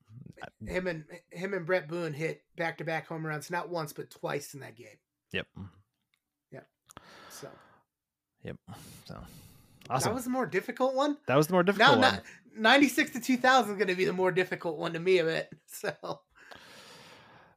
[0.60, 3.92] and- Him and him and Bret Boone hit back to back home runs, not once
[3.94, 4.98] but twice in that game.
[5.32, 5.46] Yep.
[6.50, 6.66] Yep.
[7.30, 7.48] So
[8.44, 8.56] Yep.
[9.06, 9.18] So
[9.90, 10.10] awesome.
[10.10, 11.16] that was the more difficult one.
[11.26, 12.20] That was the more Now, difficult one.
[12.56, 15.18] ninety six to two thousand is going to be the more difficult one to me
[15.18, 15.48] a bit.
[15.66, 16.20] So all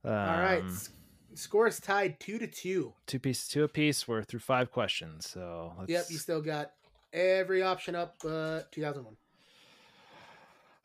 [0.03, 0.89] right, Um, S-
[1.35, 2.93] score is tied two to two.
[3.07, 4.07] two pieces two apiece.
[4.07, 5.29] We're through five questions.
[5.29, 6.71] So let's, Yep, you still got
[7.13, 8.15] every option up.
[8.27, 9.15] Uh, two thousand one.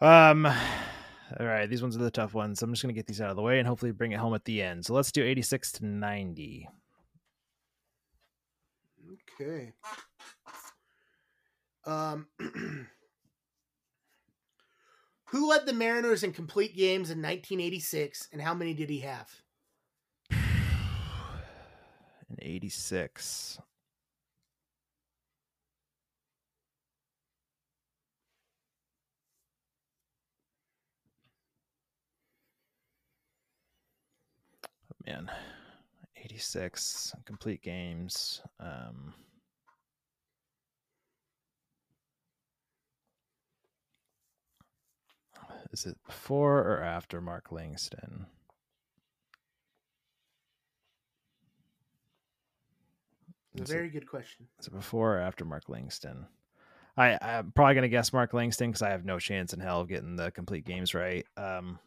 [0.00, 2.62] Um, all right, these ones are the tough ones.
[2.62, 4.44] I'm just gonna get these out of the way and hopefully bring it home at
[4.44, 4.86] the end.
[4.86, 6.68] So let's do 86 to 90.
[9.08, 9.72] Okay.
[11.86, 12.26] Um,
[15.26, 19.30] who led the Mariners in complete games in 1986, and how many did he have?
[22.30, 23.58] In 86.
[34.90, 35.30] Oh, man,
[36.28, 38.42] 86 complete games.
[38.60, 39.14] Um,
[45.72, 48.26] is it before or after Mark Langston?
[53.54, 54.46] Is a it- very good question.
[54.60, 56.26] Is it before or after Mark Langston?
[56.98, 59.88] I, I'm probably gonna guess Mark Langston because I have no chance in hell of
[59.88, 61.24] getting the complete games right.
[61.38, 61.78] Um,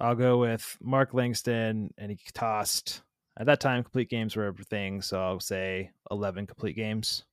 [0.00, 3.02] I'll go with Mark Langston, and he tossed
[3.36, 3.82] at that time.
[3.82, 7.24] Complete games were everything, so I'll say 11 complete games.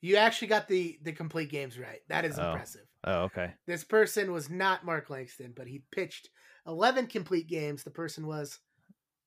[0.00, 2.00] You actually got the the complete games right.
[2.08, 2.50] That is Oh.
[2.50, 2.86] impressive.
[3.04, 3.54] Oh, okay.
[3.66, 6.30] This person was not Mark Langston, but he pitched
[6.66, 7.82] 11 complete games.
[7.84, 8.58] The person was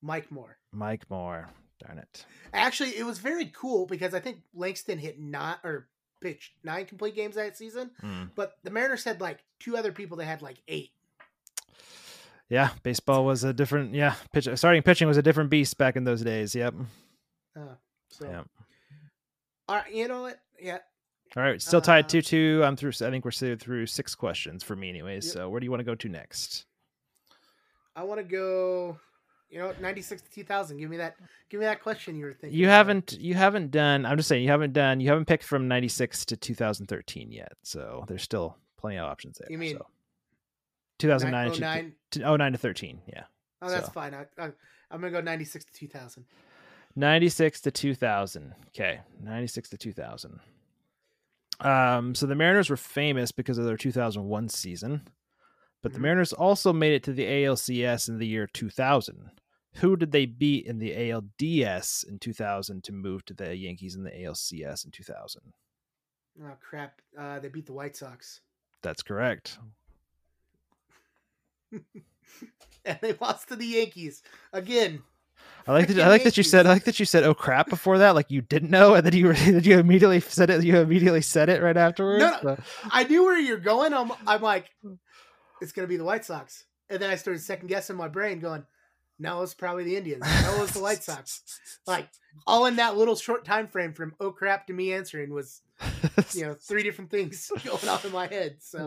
[0.00, 0.58] Mike Moore.
[0.72, 1.50] Mike Moore.
[1.78, 2.24] Darn it.
[2.54, 5.88] Actually, it was very cool because I think Langston hit not or
[6.20, 8.24] pitched nine complete games that season, Hmm.
[8.36, 10.92] but the Mariners had like two other people that had like eight.
[12.52, 13.94] Yeah, baseball was a different.
[13.94, 16.54] Yeah, pitch, starting pitching was a different beast back in those days.
[16.54, 16.74] Yep.
[17.56, 17.60] Uh,
[18.10, 18.46] so, Yep.
[19.68, 20.38] all right, you know what?
[20.60, 20.78] Yeah,
[21.34, 22.60] All right, still tied Uh, two two.
[22.62, 22.90] I'm through.
[22.90, 25.24] I think we're through six questions for me, anyways.
[25.24, 25.32] Yep.
[25.32, 26.66] So where do you want to go to next?
[27.96, 28.98] I want to go.
[29.48, 30.76] You know, ninety six to two thousand.
[30.76, 31.16] Give me that.
[31.48, 32.58] Give me that question you were thinking.
[32.58, 32.74] You about.
[32.76, 33.12] haven't.
[33.18, 34.04] You haven't done.
[34.04, 35.00] I'm just saying you haven't done.
[35.00, 37.52] You haven't picked from '96 to 2013 yet.
[37.62, 39.48] So there's still plenty of options there.
[39.50, 39.86] You mean so.
[41.02, 42.32] 2009 Nine- to, 09?
[42.32, 43.02] to 09 to 13?
[43.06, 43.24] Yeah,
[43.60, 43.92] Oh, that's so.
[43.92, 44.14] fine.
[44.14, 44.46] I, I,
[44.90, 46.24] I'm gonna go ninety six to two thousand.
[46.94, 48.54] 96 to 2000.
[48.68, 50.40] Okay, 96 to 2000.
[51.60, 55.08] Um, so the Mariners were famous because of their 2001 season,
[55.80, 56.02] but the Mhm.
[56.02, 59.30] Mariners also made it to the ALCS in the year 2000.
[59.76, 64.02] Who did they beat in the ALDS in 2000 to move to the Yankees in
[64.02, 65.54] the ALCS in 2000?
[66.42, 67.00] Oh crap!
[67.16, 68.40] Uh, they beat the White Sox.
[68.82, 69.58] That's correct.
[72.84, 75.02] and they lost to the Yankees again.
[75.66, 76.00] I like that.
[76.00, 76.66] I like that you said.
[76.66, 79.12] I like that you said, "Oh crap!" before that, like you didn't know, and then
[79.14, 80.64] you did you immediately said it.
[80.64, 82.20] You immediately said it right afterwards.
[82.20, 82.56] No, no,
[82.90, 83.92] I knew where you're going.
[83.94, 84.70] I'm, I'm like,
[85.60, 88.64] it's gonna be the White Sox, and then I started second guessing my brain, going,
[89.22, 90.22] "No, it's probably the Indians.
[90.22, 91.42] No, it's the White Sox."
[91.84, 92.08] Like
[92.46, 95.62] all in that little short time frame from "Oh crap" to me answering was
[96.32, 98.86] you know three different things going off in my head so.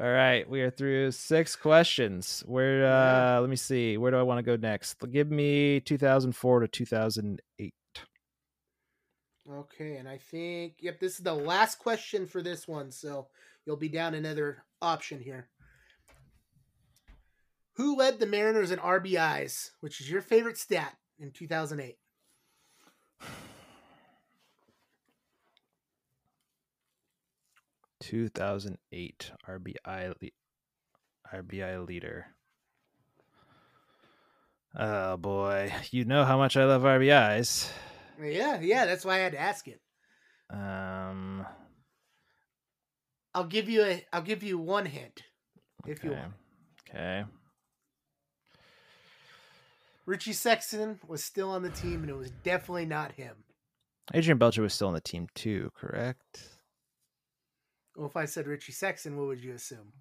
[0.00, 2.44] All right we are through six questions.
[2.46, 4.96] Where uh let me see where do i want to go next?
[5.10, 7.74] Give me 2004 to 2008
[9.52, 13.26] okay and i think yep this is the last question for this one so
[13.66, 15.48] you'll be down another option here
[17.80, 21.96] who led the mariners in rbis which is your favorite stat in 2008
[28.00, 30.30] 2008 RBI
[31.32, 32.26] RBI leader.
[34.76, 37.70] Oh boy, you know how much I love RBIs.
[38.20, 39.80] Yeah, yeah, that's why I had to ask it.
[40.50, 41.46] Um,
[43.34, 44.04] I'll give you a.
[44.12, 45.22] I'll give you one hint,
[45.86, 46.08] if okay.
[46.08, 46.32] you want.
[46.88, 47.24] Okay.
[50.06, 53.36] Richie Sexson was still on the team, and it was definitely not him.
[54.12, 56.42] Adrian Beltre was still on the team too, correct?
[57.96, 59.92] Well, if I said Richie Sexson, what would you assume?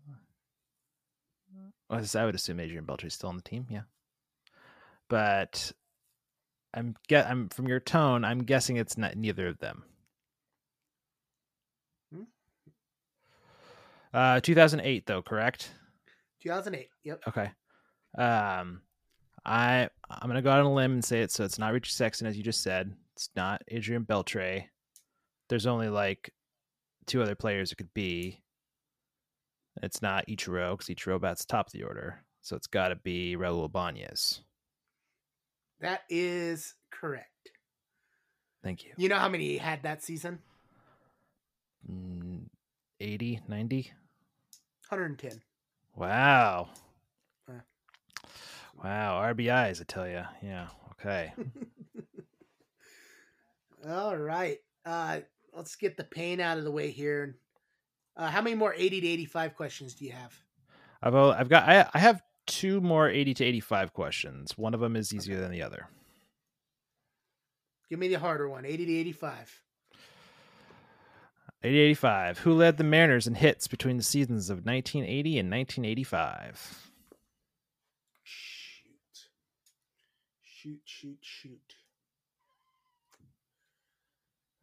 [1.89, 3.81] Well, I would assume Adrian Beltre is still on the team, yeah.
[5.09, 5.71] But
[6.73, 9.83] I'm get I'm from your tone, I'm guessing it's not neither of them.
[12.13, 12.23] Hmm?
[14.13, 15.71] Uh 2008 though, correct?
[16.41, 16.89] 2008.
[17.03, 17.23] Yep.
[17.27, 17.51] Okay.
[18.17, 18.81] Um
[19.49, 21.73] I I'm going to go out on a limb and say it so it's not
[21.73, 22.93] Richie Sexson, as you just said.
[23.15, 24.65] It's not Adrian Beltre.
[25.49, 26.31] There's only like
[27.07, 28.43] two other players it could be.
[29.81, 33.35] It's not Ichiro because Ichiro bats top of the order, so it's got to be
[33.35, 34.41] Raul Ibanez.
[35.79, 37.51] That is correct.
[38.63, 38.91] Thank you.
[38.97, 40.39] You know how many he had that season?
[41.89, 42.41] Mm,
[42.99, 43.91] 80, 90?
[44.89, 45.41] 110.
[45.95, 46.69] Wow.
[48.83, 49.21] Wow.
[49.33, 50.23] RBIs, I tell you.
[50.41, 50.67] Yeah.
[50.93, 51.33] Okay.
[53.87, 54.57] All right.
[54.85, 55.19] Uh,
[55.53, 57.37] let's get the pain out of the way here.
[58.15, 60.33] Uh, how many more 80 to 85 questions do you have?
[61.01, 64.57] I've I've got I I have two more 80 to 85 questions.
[64.57, 65.43] One of them is easier okay.
[65.43, 65.87] than the other.
[67.89, 69.61] Give me the harder one, 80 to 85.
[71.63, 72.39] 80 85.
[72.39, 76.88] Who led the Mariners in hits between the seasons of 1980 and 1985?
[80.61, 81.75] Shoot, shoot, shoot.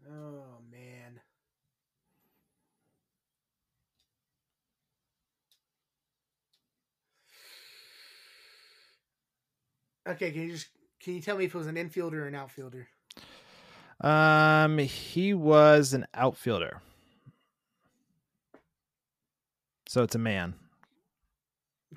[0.07, 1.21] Oh man.
[10.07, 10.69] Okay, can you just
[11.01, 12.89] can you tell me if it was an infielder or an outfielder?
[14.03, 16.83] Um, he was an outfielder.
[19.89, 20.57] So it's a man.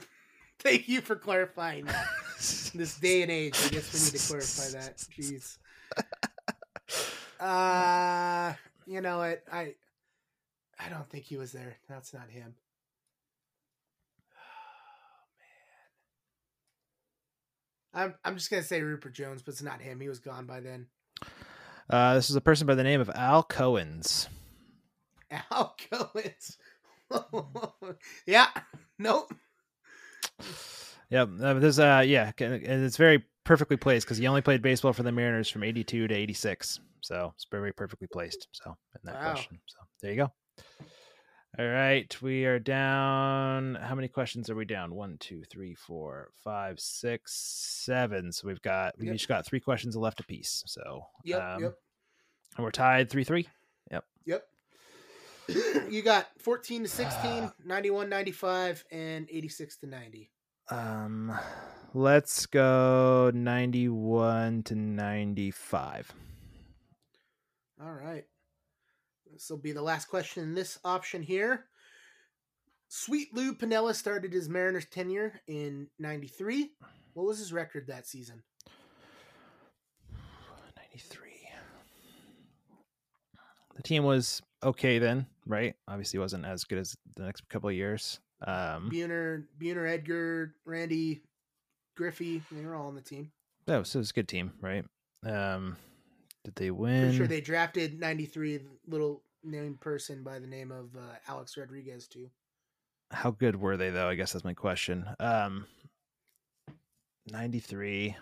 [0.59, 2.07] Thank you for clarifying that.
[2.73, 4.97] this day and age, I guess we need to clarify that.
[4.97, 5.58] Jeez.
[7.39, 8.54] Uh,
[8.86, 9.43] you know what?
[9.52, 9.75] I
[10.78, 11.78] I don't think he was there.
[11.88, 12.56] That's not him.
[17.95, 18.08] Oh, man.
[18.12, 19.99] I'm I'm just gonna say Rupert Jones, but it's not him.
[19.99, 20.88] He was gone by then.
[21.89, 24.28] Uh, this is a person by the name of Al Cowens.
[25.32, 26.58] Al Cowens.
[28.26, 28.47] yeah.
[28.97, 29.34] Nope.
[31.10, 31.30] Yep.
[31.41, 35.03] Uh, there's uh yeah, and it's very perfectly placed because he only played baseball for
[35.03, 36.80] the Mariners from 82 to 86.
[37.01, 38.47] So it's very perfectly placed.
[38.51, 39.32] So in that wow.
[39.32, 39.60] question.
[39.66, 40.32] So there you go.
[41.57, 43.74] All right, we are down.
[43.76, 44.93] How many questions are we down?
[44.93, 48.32] One, two, three, four, five, six, seven.
[48.32, 49.16] So we've got we yep.
[49.16, 50.64] each got three questions left apiece.
[50.68, 51.74] So yep, um, yep.
[52.55, 53.47] And we're tied three three.
[53.91, 54.05] Yep.
[54.26, 54.45] Yep.
[55.89, 60.32] you got 14 to 16, 91, 95, and 86 to 90.
[60.72, 61.38] Um,
[61.93, 66.13] let's go 91 to 95.
[67.82, 68.26] All right.
[69.32, 71.65] This will be the last question in this option here.
[72.88, 76.72] Sweet Lou Piniella started his Mariners tenure in 93.
[77.13, 78.43] What was his record that season?
[80.78, 81.30] 93.
[83.76, 85.74] The team was okay then, right?
[85.88, 88.20] Obviously wasn't as good as the next couple of years.
[88.45, 91.21] Um Buhner, Buhner, Edgar, Randy,
[91.97, 93.31] Griffey, they were all on the team.
[93.67, 94.85] Oh, so it's a good team, right?
[95.25, 95.77] Um
[96.45, 97.01] did they win?
[97.01, 102.07] Pretty sure they drafted 93 little named person by the name of uh, Alex Rodriguez
[102.07, 102.29] too.
[103.11, 104.07] how good were they though?
[104.07, 105.05] I guess that's my question.
[105.19, 105.65] Um,
[107.31, 108.15] ninety three.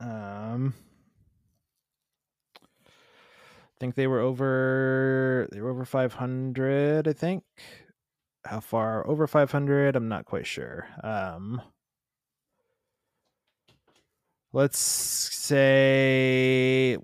[0.00, 0.74] Um,
[2.86, 5.48] I think they were over.
[5.52, 7.06] They were over five hundred.
[7.08, 7.42] I think.
[8.44, 9.96] How far over five hundred?
[9.96, 10.86] I'm not quite sure.
[11.02, 11.60] Um,
[14.52, 16.96] let's say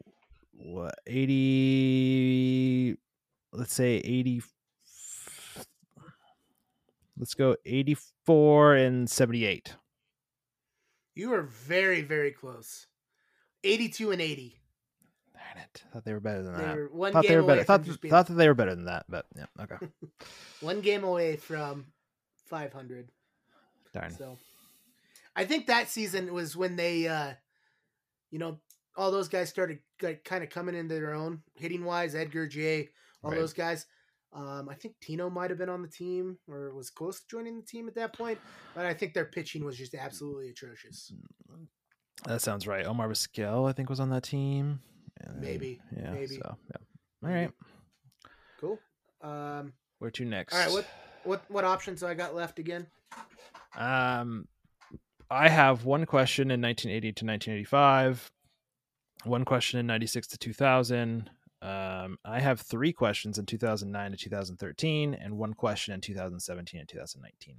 [0.52, 2.96] what eighty.
[3.52, 4.42] Let's say eighty
[7.18, 9.76] Let's go 84 and 78.
[11.14, 12.86] You are very, very close.
[13.64, 14.60] 82 and 80.
[15.56, 15.84] Darn it.
[15.92, 16.76] Thought they were better than They that.
[16.76, 17.64] were one Thought game they were away better.
[17.64, 19.76] from Thought, being thought that they were better than that, but yeah, okay.
[20.60, 21.86] one game away from
[22.48, 23.08] 500.
[23.92, 24.10] Darn.
[24.10, 24.38] So
[25.34, 27.32] I think that season was when they, uh,
[28.30, 28.58] you know,
[28.96, 29.78] all those guys started
[30.24, 32.14] kind of coming into their own hitting wise.
[32.14, 32.88] Edgar J,
[33.22, 33.40] all Right.
[33.40, 33.86] those guys.
[34.32, 37.56] Um, I think Tino might have been on the team or was close to joining
[37.56, 38.38] the team at that point,
[38.74, 41.12] but I think their pitching was just absolutely atrocious.
[42.26, 42.84] That sounds right.
[42.84, 44.80] Omar Vizquel, I think, was on that team.
[45.20, 46.12] And- Maybe, Yeah.
[46.12, 46.36] maybe.
[46.36, 46.76] So, yeah.
[47.28, 47.50] All right.
[48.60, 48.78] Cool.
[49.20, 50.54] Um, Where to next?
[50.54, 50.72] all right.
[50.72, 50.86] What
[51.24, 52.86] what what options I got left again?
[53.76, 54.46] Um,
[55.30, 58.30] I have one question in 1980 to 1985,
[59.24, 61.30] one question in 96 to 2000.
[61.62, 66.88] Um, I have three questions in 2009 to 2013, and one question in 2017 and
[66.88, 67.56] 2019.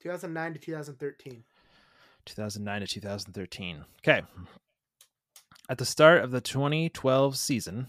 [0.00, 1.44] 2009 to 2013.
[2.24, 3.84] 2009 to 2013.
[3.98, 4.22] Okay.
[5.70, 7.86] At the start of the 2012 season,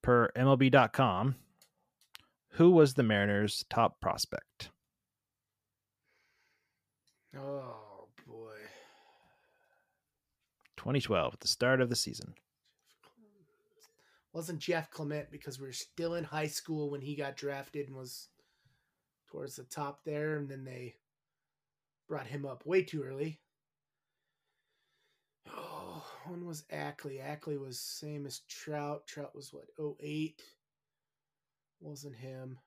[0.00, 1.34] per MLB.com,
[2.52, 4.70] who was the Mariners' top prospect?
[7.36, 8.54] Oh boy.
[10.78, 12.32] 2012, at the start of the season.
[14.32, 17.94] Wasn't Jeff Clement because we were still in high school when he got drafted and
[17.94, 18.28] was
[19.30, 20.94] towards the top there, and then they
[22.08, 23.40] brought him up way too early.
[25.54, 25.95] Oh,
[26.28, 27.20] when was Ackley?
[27.20, 29.06] Ackley was same as Trout.
[29.06, 29.66] Trout was what,
[30.00, 30.42] 08?
[31.80, 32.58] Wasn't him.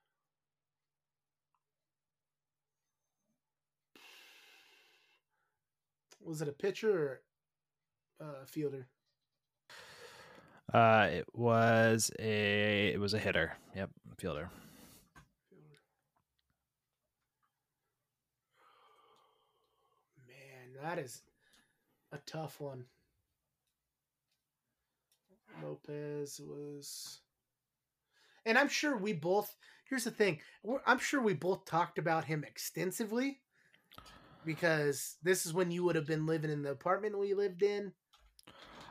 [6.22, 7.22] Was it a pitcher
[8.20, 8.86] or a fielder?
[10.72, 13.56] Uh, it was a it was a hitter.
[13.74, 14.50] Yep, fielder.
[20.28, 21.22] Man, that is
[22.12, 22.84] a tough one.
[25.62, 27.20] Lopez was,
[28.44, 29.54] and I'm sure we both.
[29.88, 33.40] Here's the thing: we're, I'm sure we both talked about him extensively
[34.44, 37.92] because this is when you would have been living in the apartment we lived in.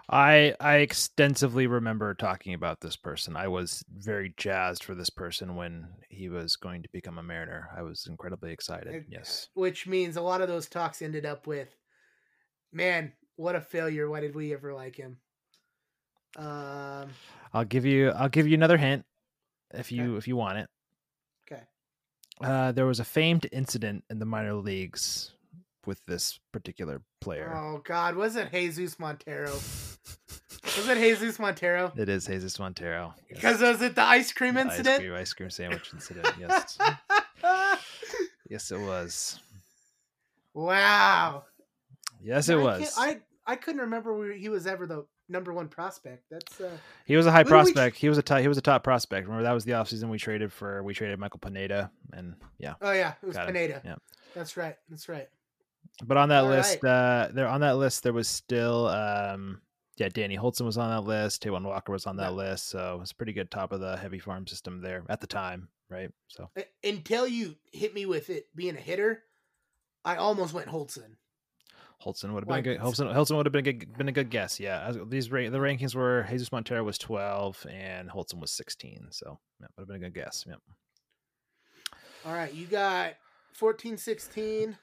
[0.09, 3.35] I I extensively remember talking about this person.
[3.35, 7.69] I was very jazzed for this person when he was going to become a Mariner.
[7.77, 8.93] I was incredibly excited.
[8.93, 9.49] Ex- Yes.
[9.53, 11.69] Which means a lot of those talks ended up with,
[12.71, 14.09] man, what a failure!
[14.09, 15.17] Why did we ever like him?
[16.37, 17.09] Um.
[17.53, 19.05] I'll give you I'll give you another hint
[19.73, 19.95] if Okay.
[19.95, 20.69] you if you want it.
[21.51, 21.63] Okay.
[22.41, 25.33] Uh, there was a famed incident in the minor leagues
[25.85, 27.51] with this particular player.
[27.55, 29.51] Oh God, was it Jesus Montero?
[29.51, 31.91] Was it Jesus Montero?
[31.97, 33.15] It is Jesus Montero.
[33.29, 33.35] yes.
[33.39, 34.95] Because was it the ice cream The incident?
[34.95, 36.27] Ice cream, ice cream sandwich incident.
[36.39, 36.77] Yes.
[38.49, 39.39] yes, it was.
[40.53, 41.43] wow.
[42.21, 42.93] Yes, it can't- was.
[42.97, 46.25] I I couldn't remember where he was ever the number one prospect.
[46.29, 46.71] That's uh,
[47.05, 47.97] He was a high Who did we tr- prospect.
[47.97, 49.27] He was a top, he was a top prospect.
[49.27, 52.73] Remember that was the offseason we traded for we traded Michael Pineda and yeah.
[52.81, 53.53] oh yeah, it was Got him.
[53.53, 53.81] Pineda.
[53.85, 53.95] Yeah.
[54.35, 54.75] That's right.
[54.89, 55.29] That's right.
[56.03, 59.61] But on that All list, uh there on that list there was still um
[59.97, 62.37] yeah, Danny Hultzen was on that list, Taijuan Walker was on that Yeah.
[62.37, 65.27] list, so it was pretty good top of the heavy farm system there at the
[65.27, 66.09] time, right?
[66.29, 66.49] So
[66.83, 69.23] Until you hit me with it being a hitter,
[70.05, 71.17] I almost went Hultzen.
[72.05, 74.07] Hultzen would have been a good it's- Hultzen, Hultzen would have been a good, been
[74.07, 74.59] a good guess.
[74.59, 79.39] Yeah, these ra- the rankings were Jesus Montero was twelve and Hultzen was sixteen, so
[79.59, 80.45] yeah, would have been a good guess.
[80.47, 80.55] Yeah.
[82.25, 83.15] All right, you got
[83.53, 84.77] 14, 16.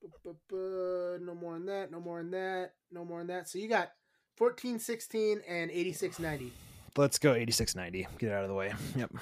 [0.00, 1.90] Bu-bu-bu, No more than that.
[1.92, 2.72] No more than that.
[2.90, 3.48] No more than that.
[3.48, 3.92] So you got
[4.36, 6.52] 14, 16, and 86, 90.
[6.96, 8.06] Let's go eighty six ninety.
[8.18, 8.72] Get it out of the way.
[8.96, 9.12] Yep.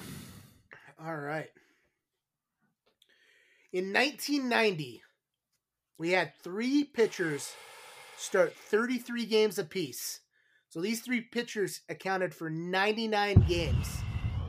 [0.99, 1.47] All right.
[3.71, 5.01] In 1990,
[6.01, 7.53] we had three pitchers
[8.17, 10.21] start 33 games apiece.
[10.69, 13.87] So these three pitchers accounted for 99 games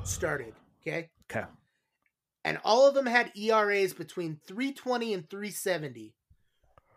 [0.03, 0.55] started.
[0.81, 1.11] Okay.
[1.31, 1.47] Okay.
[2.43, 6.15] And all of them had ERAs between 320 and 370.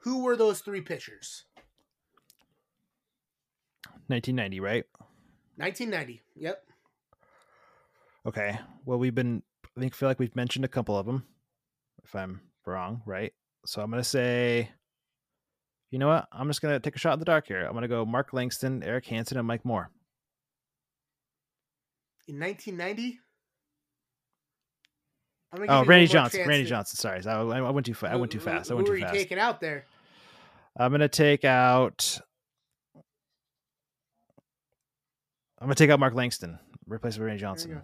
[0.03, 1.43] Who were those three pitchers?
[4.08, 4.86] 1990, right?
[5.58, 6.22] 1990.
[6.38, 6.64] Yep.
[8.26, 8.58] Okay.
[8.86, 9.43] Well, we've been
[9.76, 11.26] I think feel like we've mentioned a couple of them.
[12.06, 13.34] If I'm wrong, right?
[13.66, 14.70] So I'm gonna say,
[15.91, 16.28] you know what?
[16.32, 17.66] I'm just gonna take a shot in the dark here.
[17.66, 19.89] I'm gonna go Mark Langston, Erik Hanson, and Mike Moore.
[22.28, 23.20] In 1990.
[25.51, 26.47] I'm gonna oh, give Oh, Randy Johnson.
[26.47, 26.97] Randy to- Johnson.
[26.97, 28.13] Sorry, I, I went too fast.
[28.13, 28.70] I went too Who- fast.
[28.70, 29.16] I who- went who too are you fast.
[29.16, 29.86] taking out there?
[30.78, 32.20] I'm gonna take out.
[35.59, 37.72] I'm gonna take out Mark Langston, replace with Randy There you Johnson.
[37.74, 37.82] go.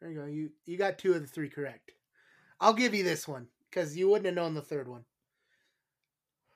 [0.00, 0.26] There you go.
[0.26, 1.92] You you got two of the three correct.
[2.60, 5.04] I'll give you this one because you wouldn't have known the third one.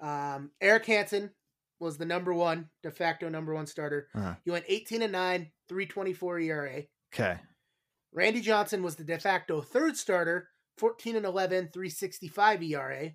[0.01, 1.31] Um, Erik Hanson
[1.79, 4.09] was the number one de facto number one starter.
[4.15, 4.35] Uh-huh.
[4.45, 6.83] He went 18 and 9, 324 ERA.
[7.13, 7.37] Okay.
[8.13, 10.49] Randy Johnson was the de facto third starter,
[10.79, 13.11] 14 and 11, 365 ERA.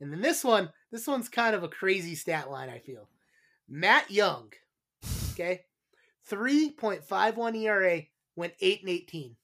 [0.00, 3.08] And then this one, this one's kind of a crazy stat line, I feel.
[3.66, 4.52] Matt Young,
[5.32, 5.62] okay,
[6.30, 8.02] 3.51 ERA,
[8.36, 9.36] went 8 and 18.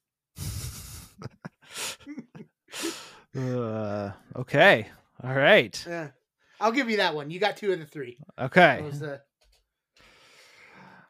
[3.36, 4.88] Uh, okay.
[5.22, 5.84] All right.
[5.88, 6.08] Yeah.
[6.60, 7.30] I'll give you that one.
[7.30, 8.18] You got two of the three.
[8.38, 8.84] Okay.
[9.02, 9.16] Uh,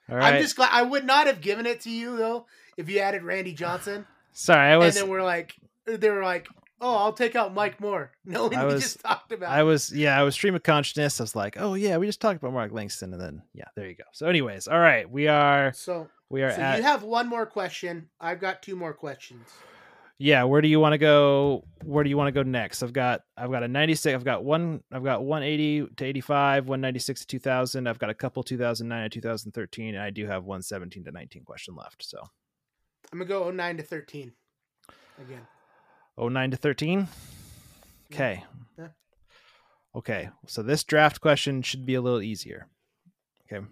[0.09, 0.35] All right.
[0.35, 2.47] I'm just glad I would not have given it to you though
[2.77, 4.07] if you added Randy Johnson.
[4.33, 4.97] Sorry, I was.
[4.97, 5.55] and then we're like,
[5.87, 6.47] they were like,
[6.81, 8.13] oh, I'll take out Mike Moore.
[8.25, 9.51] No, I we was- just talked about.
[9.51, 9.93] I was.
[9.93, 11.21] Yeah, I was stream of consciousness.
[11.21, 13.89] I was like, oh yeah, we just talked about Mark Langston, and then yeah, there
[13.89, 14.05] you go.
[14.13, 17.47] So, anyways, all right, we are so we are So at you have one more
[17.47, 18.09] question.
[18.21, 19.49] I've got two more questions.
[20.21, 20.45] Yeah.
[20.45, 21.65] Where do you want to go?
[21.83, 22.83] Where do you want to go next?
[22.83, 24.15] I've got I've got a ninety six.
[24.15, 24.83] I've got one.
[24.93, 26.69] I've got one eighty to eighty five.
[26.69, 27.89] One ninety six to two thousand.
[27.89, 30.45] I've got a couple two thousand nine and two thousand thirteen, and I do have
[30.45, 32.05] one seventeen to nineteen question left.
[32.05, 32.19] So
[33.13, 34.33] I'm gonna go 09 to 13
[35.27, 35.47] again.
[36.19, 37.09] oh nine to thirteen.
[38.11, 38.17] Yeah.
[38.17, 38.45] Okay.
[38.79, 38.89] Yeah.
[39.97, 40.29] Okay.
[40.47, 42.69] So this draft question should be a little easier.
[43.51, 43.65] Okay.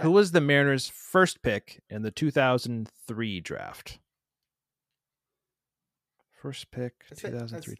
[0.00, 3.99] Who was the Mariners' first pick in the 2003 draft?
[6.40, 7.74] First pick, That's 2003.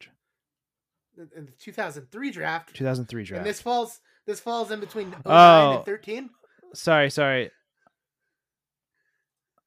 [1.17, 3.39] That's- In the 2003 draft, 2003 draft.
[3.39, 5.77] and this falls this falls in between 09 Oh.
[5.79, 6.31] and 13.
[6.75, 7.51] Sorry, sorry.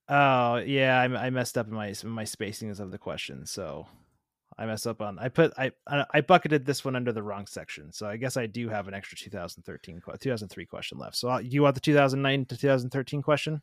[0.10, 3.88] Oh yeah, I, I messed up in my my spacings of the question, so
[4.58, 5.18] I messed up on.
[5.18, 8.36] I put I I I bucketed this one under the wrong section, so I guess
[8.38, 11.16] I do have an extra 2013 2003 question left.
[11.16, 13.62] So uh, you want the 2009 to 2013 question?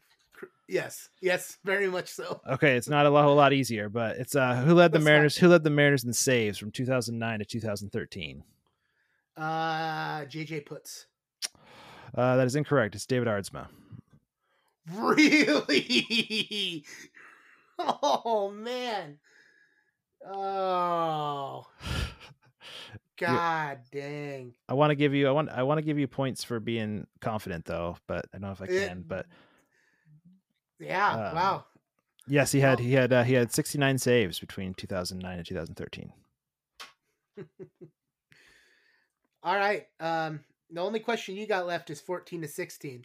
[0.68, 2.40] Yes, yes, very much so.
[2.48, 5.04] Okay, it's not a whole lot easier, but it's uh who led the That's.
[5.04, 5.36] Mariners?
[5.36, 8.44] Who led the Mariners in saves from 2009 to 2013?
[9.36, 10.60] Uh, J.J.
[10.62, 11.06] Putz
[12.14, 12.94] Uh, that is incorrect.
[12.94, 13.66] It's David Aardsma.
[14.92, 16.84] really.
[17.78, 19.18] oh man.
[20.26, 21.66] Oh
[23.18, 24.52] god dang.
[24.68, 27.06] I want to give you I want I want to give you points for being
[27.20, 29.04] confident though, but I don't know if I Eh, can.
[29.06, 29.26] But
[30.80, 31.12] Yeah.
[31.12, 31.64] Um, wow.
[32.26, 36.12] yes, he had he had uh, he had 69 saves between 2009 and 2013.
[39.42, 39.86] All right.
[39.98, 43.04] Um, the only question you got left is 14 to 16.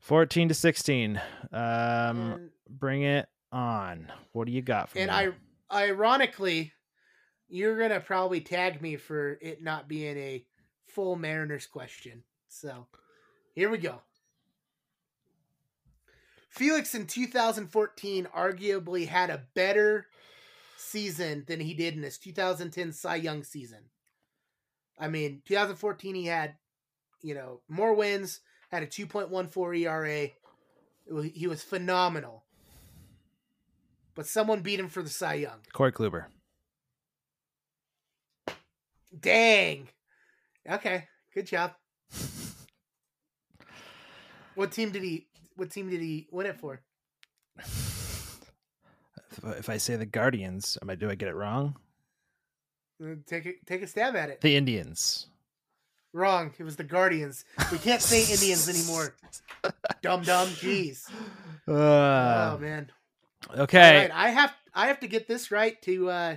[0.00, 1.20] 14 to 16.
[1.52, 4.10] Um, and bring it on.
[4.32, 5.02] What do you got for me?
[5.02, 5.10] and?
[5.10, 5.28] I,
[5.72, 6.72] ironically,
[7.48, 10.44] you're gonna probably tag me for it not being a
[10.88, 12.22] full Mariners question.
[12.48, 12.86] So,
[13.54, 14.00] here we go.
[16.50, 20.08] Felix in 2014 arguably had a better
[20.76, 23.78] season than he did in his 2010 Cy Young season.
[24.98, 26.56] I mean, 2014 he had,
[27.22, 28.40] you know, more wins,
[28.70, 30.28] had a 2.14 ERA.
[31.32, 32.44] He was phenomenal.
[34.16, 35.60] But someone beat him for the Cy Young.
[35.72, 36.26] Corey Kluber.
[39.18, 39.88] Dang.
[40.68, 41.74] Okay, good job.
[44.56, 45.26] What team did he?
[45.60, 46.80] What team did he win it for?
[47.58, 51.76] if I say the Guardians, am I do I get it wrong?
[52.98, 54.40] Uh, Take a take a stab at it.
[54.40, 55.26] The Indians.
[56.14, 56.54] Wrong.
[56.58, 57.44] It was the Guardians.
[57.70, 59.14] We can't say Indians anymore.
[60.02, 60.48] dumb dum.
[60.48, 61.06] Jeez.
[61.68, 62.90] Uh, oh man.
[63.54, 63.96] okay.
[63.96, 66.36] All right, I have I have to get this right to uh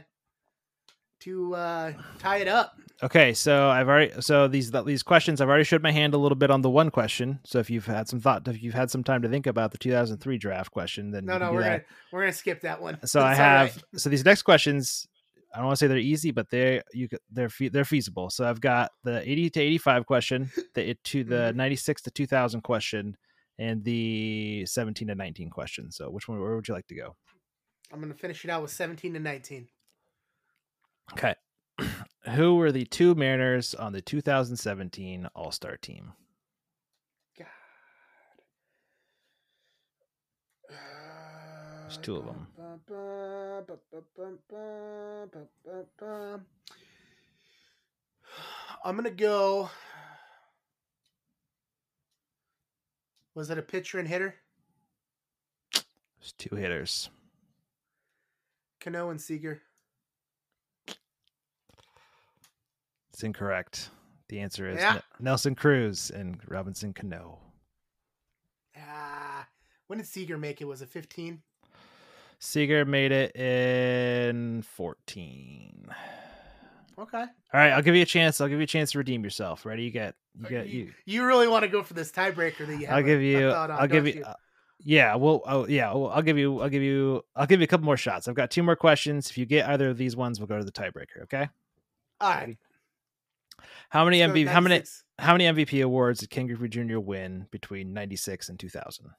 [1.24, 2.76] to uh tie it up.
[3.02, 6.36] Okay, so I've already so these these questions I've already showed my hand a little
[6.38, 7.40] bit on the one question.
[7.44, 9.78] So if you've had some thought, if you've had some time to think about the
[9.78, 11.70] 2003 draft question, then No, no, we're that.
[11.70, 13.00] gonna we're gonna skip that one.
[13.06, 13.84] So I have right.
[14.00, 15.08] so these next questions.
[15.54, 18.30] I don't want to say they're easy, but they you could- they're fe- they're feasible.
[18.32, 21.56] So I've got the 80 to 85 question, the it to the Mhm.
[21.56, 23.16] 96 to 2000 question,
[23.60, 25.92] and the 17 to 19 question.
[25.92, 26.40] So which one?
[26.40, 27.16] Where would you like to go?
[27.92, 29.68] I'm gonna finish it out with 17 to 19.
[31.12, 31.36] Okay.
[32.36, 36.14] Who were the two Mariners on the 2017 All Star team?
[37.38, 37.48] God.
[41.82, 42.48] There's two of them.
[48.86, 49.70] I'm going to go.
[53.36, 54.36] Was it a pitcher and hitter?
[56.22, 57.10] It's two hitters.
[58.80, 59.62] Cano and Seager.
[63.14, 63.90] It's incorrect.
[64.30, 65.02] The answer is Yeah.
[65.20, 67.40] Nelson Cruz and Robinson Cano.
[68.76, 69.48] Ah,
[69.88, 70.66] when did Seager make it?
[70.66, 71.42] Was it 15?
[72.40, 75.88] Seager made it in 14.
[76.98, 77.18] Okay.
[77.18, 78.42] All right, I'll give you a chance.
[78.42, 79.66] I'll give you a chance to redeem yourself.
[79.66, 79.84] Ready?
[79.84, 80.94] You get you get you, you.
[81.06, 82.98] you really want to go for this tiebreaker that you have?
[82.98, 83.50] I'll give you.
[83.50, 84.24] on, I'll give don't you.
[84.24, 84.34] uh,
[84.80, 86.60] yeah, well, oh yeah, well, I'll give you.
[86.60, 87.24] I'll give you.
[87.36, 88.28] I'll give you a couple more shots.
[88.28, 89.30] I've got two more questions.
[89.30, 91.24] If you get either of these ones, we'll go to the tiebreaker.
[91.24, 91.50] Okay.
[92.20, 92.58] All right.
[93.90, 94.48] How many MVP?
[94.48, 94.84] How many?
[95.20, 97.00] How many MVP awards did Ken Griffey Jr.
[97.00, 99.12] win between '96 and 2000?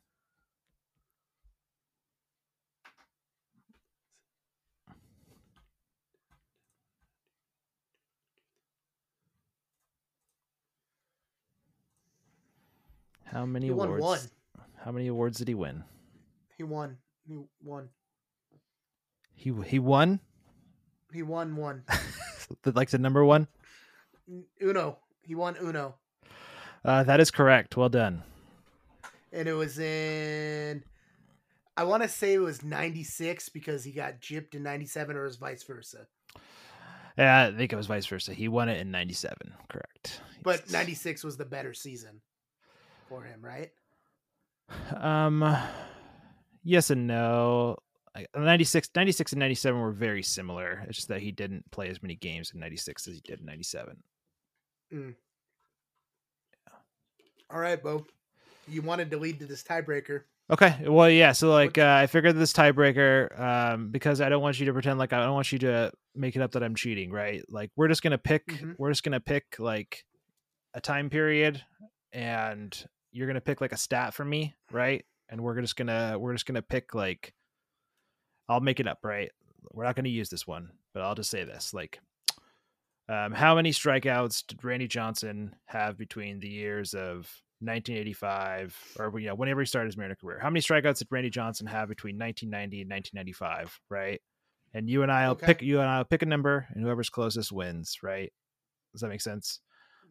[13.35, 14.03] How many He won awards?
[14.05, 14.21] one.
[14.77, 15.83] How many awards did he win?
[16.57, 16.99] He won.
[17.27, 17.89] He won.
[19.35, 20.21] He he won,
[21.13, 21.83] He won one.
[22.65, 23.49] like the number one.
[24.63, 24.99] Uno.
[25.23, 25.97] He won Uno.
[26.85, 27.77] Uh, that is correct.
[27.77, 28.23] Well done.
[29.33, 30.85] And it was in
[31.77, 35.27] I want to say it was 96 because he got gypped in 97 or it
[35.27, 36.07] was vice versa.
[37.19, 38.35] Yeah, I think it was vice versa.
[38.35, 39.37] He won it in '97.
[39.69, 40.21] Correct.
[40.43, 40.73] But Yes.
[40.73, 42.21] 96 was the better season
[43.09, 43.71] for him, right?
[44.97, 45.57] Um,
[46.65, 47.77] yes and no.
[48.37, 50.85] 96, 96 and 97 were very similar.
[50.89, 53.47] It's just that he didn't play as many games in 96 as he did in
[53.47, 53.97] 97.
[57.51, 58.05] All right, Beau.
[58.69, 60.23] You wanted to lead to this tiebreaker.
[60.51, 60.77] Okay.
[60.87, 61.33] Well, yeah.
[61.33, 64.99] So, like, uh, I figured this tiebreaker, um, because I don't want you to pretend
[64.99, 67.43] like I don't want you to make it up that I'm cheating, right?
[67.49, 68.77] Like, we're just gonna pick, Mhm.
[68.79, 70.05] we're just gonna pick like
[70.75, 71.63] a time period,
[72.13, 75.05] and you're gonna pick like a stat for me, right?
[75.29, 77.35] And we're just gonna we're just gonna pick like,
[78.49, 79.31] I'll make it up, right?
[79.73, 82.01] We're not gonna use this one, but I'll just say this, like.
[83.09, 87.31] Um, how many strikeouts did Randy Johnson have between the years of
[87.61, 90.39] 1985 or you know whenever he started his Mariner career?
[90.41, 93.79] How many strikeouts did Randy Johnson have between 1990 and 1995?
[93.91, 94.21] Right,
[94.73, 95.47] and you and I'll Okay.
[95.47, 97.99] pick you and I'll pick a number, and whoever's closest wins.
[98.03, 98.33] Right?
[98.93, 99.61] Does that make sense?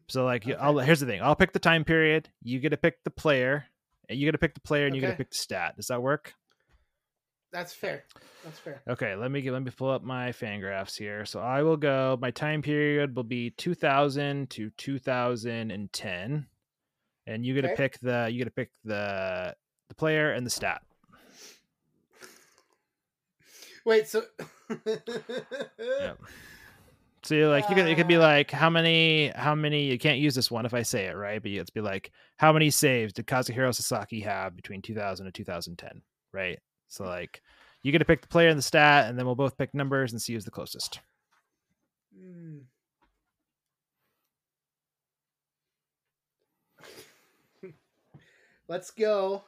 [0.08, 0.54] So like, Okay.
[0.54, 2.28] I'll here's the thing: I'll pick the time period.
[2.42, 3.64] You get to pick the player,
[4.08, 5.74] and you get to pick the player, and you get to pick the stat.
[5.76, 6.34] Does that work?
[7.54, 8.02] That's fair.
[8.42, 8.82] That's fair.
[8.90, 11.24] Okay, let me get, let me pull up my Fangraphs here.
[11.24, 12.18] So I will go.
[12.20, 16.46] My time period will be 2000 to 2010,
[17.28, 17.76] and you get to Okay.
[17.76, 19.54] pick the you get to pick the
[19.88, 20.82] the player and the stat.
[23.84, 24.24] Wait, so
[24.68, 26.18] Yep.
[27.22, 28.20] So you're like you can it could be Ah.
[28.20, 31.40] like how many how many you can't use this one if I say it right,
[31.40, 36.02] but it's be like how many saves did Kazuhiro Sasaki have between 2000 and 2010,
[36.32, 36.58] right?
[36.88, 37.42] So like
[37.82, 40.12] you get to pick the player and the stat, and then we'll both pick numbers
[40.12, 41.00] and see who's the closest.
[42.16, 42.58] Hmm.
[48.68, 49.44] Let's go.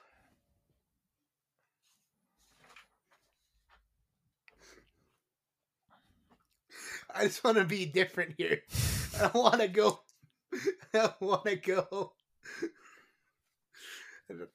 [7.15, 8.61] I just want to be different here.
[9.19, 10.01] I don't want to go.
[10.95, 12.13] I want to go.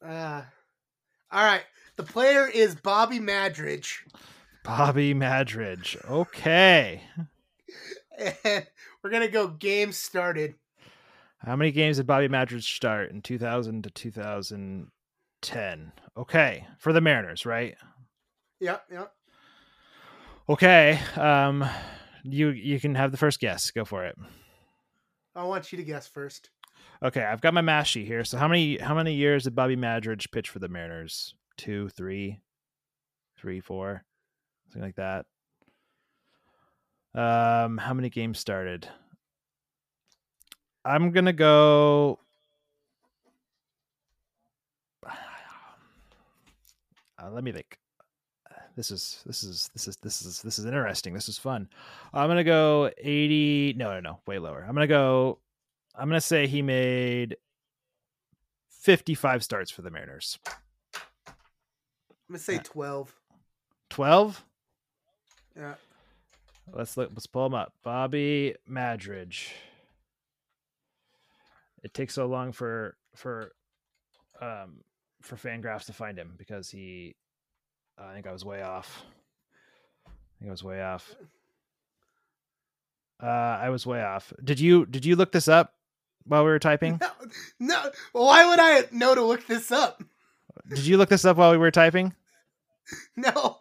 [0.06, 0.42] Uh,
[1.32, 1.64] all right.
[1.96, 4.02] The player is Bobby Madritsch.
[4.64, 5.98] Bobby Madritsch.
[6.10, 7.02] Okay.
[8.18, 8.36] And
[9.04, 10.56] we're going to go game started.
[11.40, 15.92] How many games did Bobby Madritsch start in 2000 to 2010?
[16.16, 17.76] Okay, for the Mariners, right?
[18.60, 19.12] Yep, yep.
[20.48, 21.00] Okay.
[21.16, 21.66] Um
[22.24, 23.72] you you can have the first guess.
[23.72, 24.16] Go for it.
[25.36, 26.52] I want you to guess first.
[27.04, 28.24] Okay, I've got my math sheet here.
[28.24, 31.34] So how many how many years did Bobby Madritsch pitch for the Mariners?
[31.62, 32.40] Two, three,
[33.38, 34.04] three, four,
[34.66, 35.28] something like that.
[37.14, 38.88] Um, how many games started?
[40.84, 42.18] I'm gonna go.
[47.24, 47.78] Uh, let me think.
[48.76, 51.14] This is this is this is this is this is interesting.
[51.14, 51.70] This is fun.
[52.12, 53.76] I'm gonna go 80.
[53.78, 54.66] No, no, no, way lower.
[54.68, 55.38] I'm gonna go.
[55.94, 57.38] I'm gonna say he made
[58.72, 60.40] 55 starts for the Mariners.
[62.32, 63.14] I'm gonna say twelve.
[63.90, 64.42] 12.
[65.58, 65.74] Yeah.
[66.72, 67.10] Let's look.
[67.12, 67.74] Let's pull him up.
[67.84, 69.50] Bobby Madritsch.
[71.84, 73.52] It takes so long for for
[74.40, 74.86] um
[75.22, 77.18] for Fangraphs to find him because he.
[77.98, 79.04] I think I was way off.
[80.08, 81.14] I think I was way off.
[83.22, 84.32] Uh, I was way off.
[84.42, 85.74] Did you did you look this up
[86.24, 87.02] while we were typing?
[87.60, 87.92] No, no.
[88.14, 90.02] Why would I know to look this up?
[90.70, 92.14] Did you look this up while we were typing?
[93.16, 93.60] No.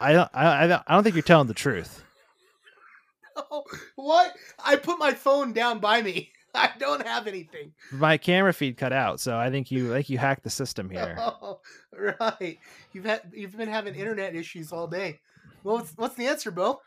[0.00, 0.30] I don't.
[0.34, 0.82] I, I don't.
[0.86, 2.02] I don't think you're telling the truth.
[3.36, 3.64] no.
[3.96, 4.34] What?
[4.62, 6.30] I put my phone down by me.
[6.54, 7.72] I don't have anything.
[7.90, 11.16] My camera feed cut out, so I think you like you hacked the system here.
[11.18, 11.60] Oh,
[11.92, 12.58] right.
[12.92, 15.20] You've had you've been having internet issues all day.
[15.64, 16.80] Well, what's, what's the answer, Beau?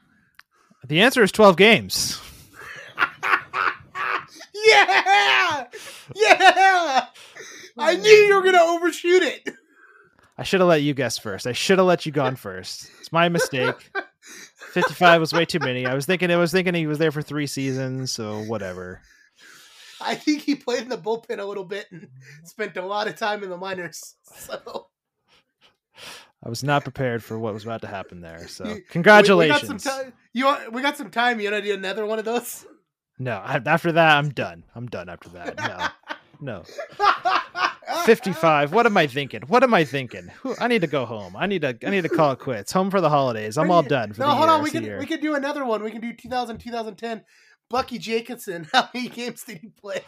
[0.85, 2.21] The answer is 12 games.
[4.65, 5.65] yeah,
[6.15, 7.05] yeah.
[7.77, 9.49] I knew you were gonna overshoot it.
[10.37, 11.47] I should have let you guess first.
[11.47, 12.89] I should have let you gone first.
[12.99, 13.91] It's my mistake.
[14.71, 15.85] 55 was way too many.
[15.85, 19.01] I was thinking I was thinking he was there for 3 seasons, so whatever.
[19.99, 22.07] I think he played in the bullpen a little bit and
[22.43, 24.15] spent a lot of time in the minors.
[24.23, 24.87] So
[26.43, 28.47] I was not prepared for what was about to happen there.
[28.47, 29.63] So You- we- congratulations.
[29.63, 30.13] We, got some time.
[30.33, 30.71] You want?
[30.73, 31.39] We got some time.
[31.39, 32.63] You want to do another one of those?
[33.17, 34.63] no, after that I'm done.
[34.75, 35.57] I'm done after that.
[36.39, 36.63] No.
[36.63, 36.63] No.
[38.05, 38.73] 55.
[38.73, 39.41] What am I thinking?
[39.47, 40.29] What am I thinking?
[40.59, 41.35] I need to go home.
[41.37, 42.71] I need to I need to call it quits.
[42.73, 43.57] Home for the holidays.
[43.57, 44.49] I'm all done for no, hold year.
[44.49, 44.61] on.
[44.61, 45.83] We It's can we can do another one.
[45.83, 47.23] We can do 2000, 2010.
[47.69, 48.67] Bucky Jacobsen.
[48.73, 50.01] How many games did he play?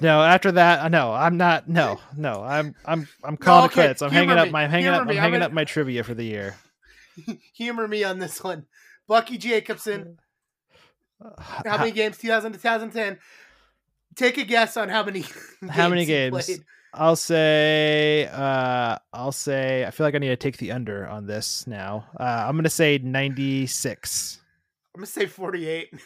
[0.00, 1.68] No, after that, uh, no, I'm not.
[1.68, 4.02] No, no, I'm, I'm, I'm calling okay, it quits.
[4.02, 5.52] I'm humor hanging up my, I'm hanging humor up, me, I'm I'm hanging gonna- up
[5.52, 6.54] my trivia for the year.
[7.56, 8.64] Humor me on this one.
[9.06, 10.16] Bucky Jacobsen.
[11.38, 12.16] How Uh, many games?
[12.18, 13.18] 2000 to 2010.
[14.16, 15.24] Take a guess on how many.
[15.70, 16.60] How many games?
[16.92, 17.02] Played.
[17.02, 21.26] I'll say, uh, I'll say, I feel like I need to take the under on
[21.26, 22.06] this now.
[22.18, 24.38] Uh, I'm gonna say 96.
[24.94, 25.94] I'm gonna say 48.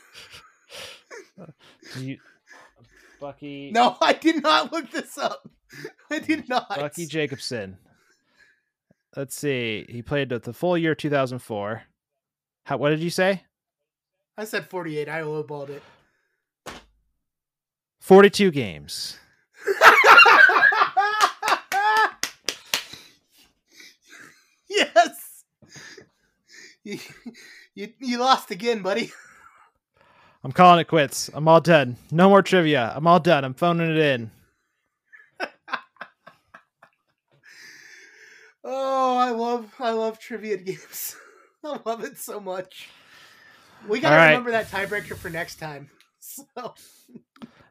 [1.99, 2.16] You,
[3.20, 5.49] Bucky, No, I did not look this up.
[6.11, 6.68] I did not.
[6.68, 7.76] Bucky Jacobsen.
[9.14, 9.84] Let's see.
[9.89, 11.82] He played the, the full year 2004.
[12.64, 12.76] How?
[12.78, 13.45] What did you say?
[14.39, 15.09] I said 48.
[15.09, 15.82] I lowballed it.
[18.01, 19.18] 42 games.
[24.76, 25.44] yes.
[26.84, 26.98] You,
[27.74, 29.12] you you lost again, buddy.
[30.44, 31.30] I'm calling it quits.
[31.34, 31.96] I'm all done.
[32.12, 32.92] No more trivia.
[32.96, 33.44] I'm all done.
[33.44, 34.30] I'm phoning it in.
[38.64, 41.16] Oh, I love I love trivia games.
[41.64, 42.94] I love it so much.
[43.80, 44.26] We gotta All right.
[44.26, 45.90] remember that tiebreaker for next time.
[46.20, 46.74] So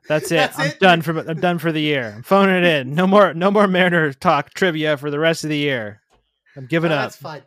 [0.07, 0.35] That's it.
[0.35, 0.79] That's I'm it?
[0.79, 2.13] done for I'm done for the year.
[2.17, 2.95] I'm phoning it in.
[2.95, 6.01] No more no more Mariner talk trivia for the rest of the year.
[6.55, 7.03] I'm giving no, up.
[7.03, 7.43] that's fine.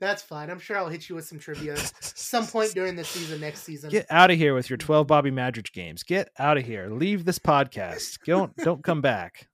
[0.00, 0.50] That's fine.
[0.50, 3.90] I'm sure I'll hit you with some trivia some point during the season next season.
[3.90, 6.02] Get out of here with your 12 Bobby Madritsch games.
[6.02, 6.88] Get out of here.
[6.90, 8.18] Leave this podcast.
[8.26, 9.48] Don't don't come back.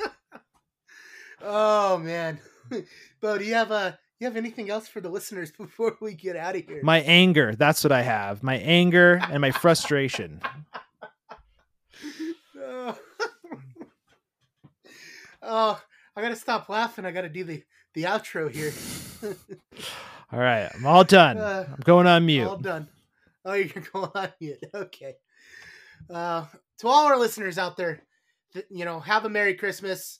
[1.46, 2.38] Oh man,
[3.20, 6.36] Beau, do you have a you have anything else for the listeners before we get
[6.36, 6.80] out of here?
[6.82, 8.42] My anger, that's what I have.
[8.42, 10.40] My anger and my frustration.
[12.58, 12.98] oh.
[15.42, 15.82] oh,
[16.16, 17.04] I gotta stop laughing.
[17.04, 17.62] I gotta do the
[17.94, 18.72] the outro here.
[20.32, 21.38] All right, I'm all done.
[21.38, 22.46] Uh, I'm going on mute.
[22.46, 22.88] All done.
[23.44, 24.58] Oh, you're going on mute.
[24.74, 25.14] Okay.
[26.10, 26.44] Uh,
[26.78, 28.02] to all our listeners out there,
[28.52, 30.18] th- you know, have a Merry Christmas.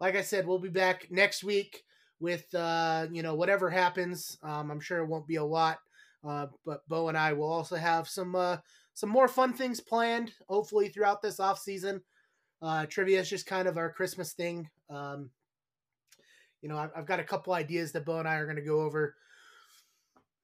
[0.00, 1.84] Like I said, we'll be back next week
[2.18, 4.36] with, uh, you know, whatever happens.
[4.42, 5.78] Um, I'm sure it won't be a lot,
[6.26, 8.56] uh, but Beau and I will also have some uh,
[8.94, 10.32] some more fun things planned.
[10.48, 12.00] Hopefully throughout this off season.
[12.60, 14.68] Uh, trivia is just kind of our Christmas thing.
[14.92, 15.30] Um,
[16.60, 18.62] you know, I've, I've got a couple ideas that Beau and I are going to
[18.62, 19.14] go over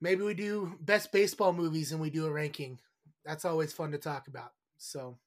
[0.01, 2.79] maybe we do best baseball movies and we do a ranking.
[3.25, 4.53] That's always fun to talk about.
[4.79, 5.19] So,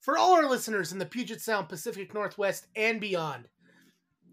[0.00, 3.48] for all our listeners in the Puget Sound, Pacific Northwest, and beyond,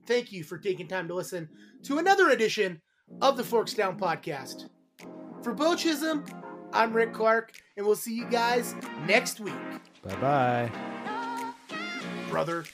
[0.06, 1.50] thank you for taking time to listen
[1.84, 2.82] to another edition
[3.22, 4.70] of the Forks Down podcast.
[5.42, 6.26] For Beau Chisholm,
[6.72, 8.76] I'm Rick Clark, and we'll see you guys
[9.08, 9.54] next week,
[10.04, 10.72] Bye bye.
[12.30, 12.66] brother.